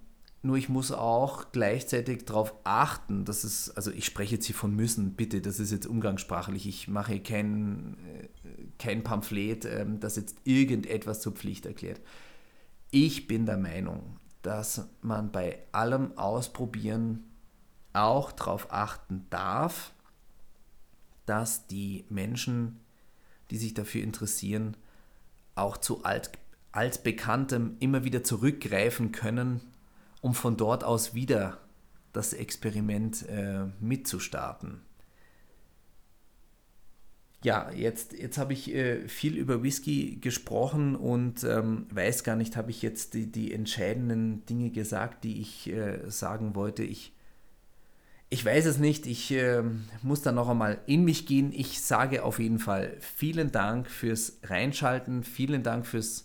nur 0.41 0.57
ich 0.57 0.69
muss 0.69 0.91
auch 0.91 1.51
gleichzeitig 1.51 2.25
darauf 2.25 2.53
achten, 2.65 3.25
dass 3.25 3.43
es, 3.43 3.71
also 3.71 3.89
ich 3.89 4.05
spreche 4.05 4.35
jetzt 4.35 4.45
hier 4.45 4.53
von 4.53 4.75
müssen, 4.75 5.15
bitte, 5.15 5.41
das 5.41 5.59
ist 5.59 5.71
jetzt 5.71 5.87
umgangssprachlich. 5.87 6.67
Ich 6.67 6.87
mache 6.87 7.19
kein, 7.19 7.97
äh, 8.05 8.27
kein 8.77 9.03
Pamphlet, 9.03 9.65
ähm, 9.65 9.99
das 9.99 10.17
jetzt 10.17 10.37
irgendetwas 10.43 11.21
zur 11.21 11.31
Pflicht 11.31 11.65
erklärt. 11.65 11.99
Ich 12.91 13.25
bin 13.25 13.47
der 13.47 13.57
Meinung, 13.57 14.19
dass 14.43 14.87
man 15.01 15.31
bei 15.31 15.57
allem 15.71 16.15
Ausprobieren 16.17 17.23
auch 17.93 18.31
darauf 18.31 18.71
achten 18.71 19.25
darf, 19.31 19.93
dass 21.25 21.65
die 21.65 22.05
Menschen, 22.09 22.81
die 23.49 23.57
sich 23.57 23.73
dafür 23.73 24.03
interessieren, 24.03 24.77
auch 25.55 25.77
zu 25.77 26.03
alt, 26.03 26.31
altbekanntem 26.75 27.77
immer 27.79 28.03
wieder 28.03 28.23
zurückgreifen 28.23 29.11
können 29.11 29.61
um 30.21 30.33
von 30.33 30.57
dort 30.57 30.83
aus 30.83 31.13
wieder 31.13 31.59
das 32.11 32.33
Experiment 32.33 33.27
äh, 33.29 33.65
mitzustarten. 33.79 34.81
ja, 37.45 37.69
jetzt, 37.71 38.13
jetzt 38.13 38.39
habe 38.39 38.53
ich 38.53 38.73
äh, 38.73 39.07
viel 39.07 39.37
über 39.37 39.61
Whisky 39.61 40.17
gesprochen 40.19 40.95
und 40.95 41.43
ähm, 41.43 41.85
weiß 41.91 42.23
gar 42.23 42.35
nicht, 42.35 42.57
habe 42.57 42.71
ich 42.71 42.81
jetzt 42.81 43.13
die, 43.13 43.31
die 43.31 43.53
entscheidenden 43.53 44.43
Dinge 44.47 44.71
gesagt, 44.71 45.23
die 45.23 45.39
ich 45.41 45.71
äh, 45.71 46.09
sagen 46.09 46.55
wollte. 46.55 46.81
Ich, 46.81 47.13
ich 48.31 48.43
weiß 48.43 48.65
es 48.65 48.79
nicht, 48.79 49.05
ich 49.05 49.31
äh, 49.31 49.61
muss 50.01 50.23
da 50.23 50.31
noch 50.31 50.49
einmal 50.49 50.79
in 50.87 51.03
mich 51.05 51.27
gehen. 51.27 51.53
Ich 51.53 51.83
sage 51.83 52.23
auf 52.23 52.39
jeden 52.39 52.57
Fall 52.57 52.97
vielen 52.99 53.51
Dank 53.51 53.91
fürs 53.91 54.39
Reinschalten, 54.41 55.23
vielen 55.23 55.61
Dank 55.61 55.85
fürs 55.85 56.24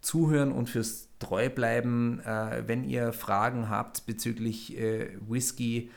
Zuhören 0.00 0.52
und 0.52 0.68
fürs 0.68 1.08
Treubleiben. 1.18 2.20
Äh, 2.20 2.64
wenn 2.66 2.84
ihr 2.84 3.12
Fragen 3.12 3.68
habt 3.68 4.06
bezüglich 4.06 4.78
äh, 4.78 5.10
Whisky, 5.28 5.90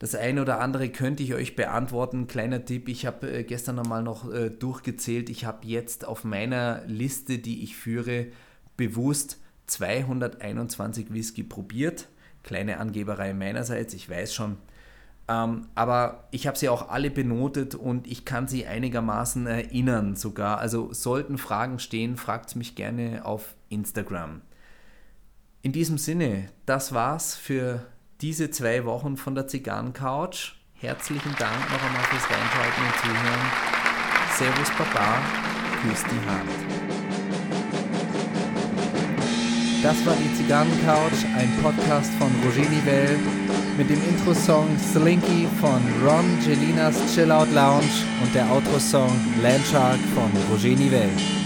das 0.00 0.14
eine 0.14 0.40
oder 0.40 0.60
andere 0.60 0.88
könnte 0.88 1.22
ich 1.22 1.34
euch 1.34 1.56
beantworten. 1.56 2.26
Kleiner 2.26 2.64
Tipp, 2.64 2.88
ich 2.88 3.04
habe 3.04 3.30
äh, 3.30 3.44
gestern 3.44 3.78
einmal 3.78 4.02
noch 4.02 4.32
äh, 4.32 4.48
durchgezählt. 4.48 5.28
Ich 5.28 5.44
habe 5.44 5.66
jetzt 5.66 6.06
auf 6.06 6.24
meiner 6.24 6.82
Liste, 6.86 7.38
die 7.38 7.62
ich 7.62 7.76
führe, 7.76 8.28
bewusst 8.78 9.38
221 9.66 11.12
Whisky 11.12 11.42
probiert. 11.42 12.08
Kleine 12.42 12.80
Angeberei 12.80 13.34
meinerseits, 13.34 13.92
ich 13.92 14.08
weiß 14.08 14.32
schon. 14.32 14.56
Ähm, 15.30 15.68
aber 15.76 16.24
ich 16.32 16.48
habe 16.48 16.58
sie 16.58 16.68
auch 16.68 16.88
alle 16.88 17.08
benotet 17.08 17.76
und 17.76 18.08
ich 18.08 18.24
kann 18.24 18.48
sie 18.48 18.66
einigermaßen 18.66 19.46
erinnern 19.46 20.16
sogar. 20.16 20.58
Also 20.58 20.92
sollten 20.92 21.38
Fragen 21.38 21.78
stehen, 21.78 22.16
fragt 22.16 22.56
mich 22.56 22.74
gerne 22.74 23.24
auf 23.24 23.54
Instagram. 23.68 24.40
In 25.62 25.70
diesem 25.70 25.98
Sinne, 25.98 26.48
das 26.66 26.92
war's 26.94 27.36
für 27.36 27.86
diese 28.20 28.50
zwei 28.50 28.84
Wochen 28.84 29.16
von 29.16 29.36
der 29.36 29.46
Zigarrencouch. 29.46 30.56
Herzlichen 30.74 31.34
Dank 31.38 31.60
noch 31.70 31.82
einmal 31.82 32.02
fürs 32.04 32.24
Reinschalten 32.24 32.82
und 32.82 32.96
Zuhören. 33.00 33.52
Servus 34.36 34.70
Baba, 34.76 35.18
küss 35.82 36.02
die 36.10 36.28
Hand. 36.28 36.50
Das 39.82 40.04
war 40.04 40.16
die 40.16 40.34
Zigarrencouch, 40.34 41.24
ein 41.36 41.52
Podcast 41.62 42.12
von 42.14 42.30
Roger 42.44 42.68
Nivelle 42.68 43.59
mit 43.76 43.90
dem 43.90 44.00
Intro-Song 44.08 44.66
Slinky 44.78 45.46
von 45.60 45.80
Ron 46.04 46.38
Gelinas 46.44 46.96
Chill 47.14 47.30
Out 47.30 47.52
Lounge 47.52 48.04
und 48.22 48.34
der 48.34 48.50
Outro-Song 48.50 49.12
Landshark 49.42 49.98
von 50.14 50.30
Roger 50.50 50.76
Nivelle. 50.76 51.39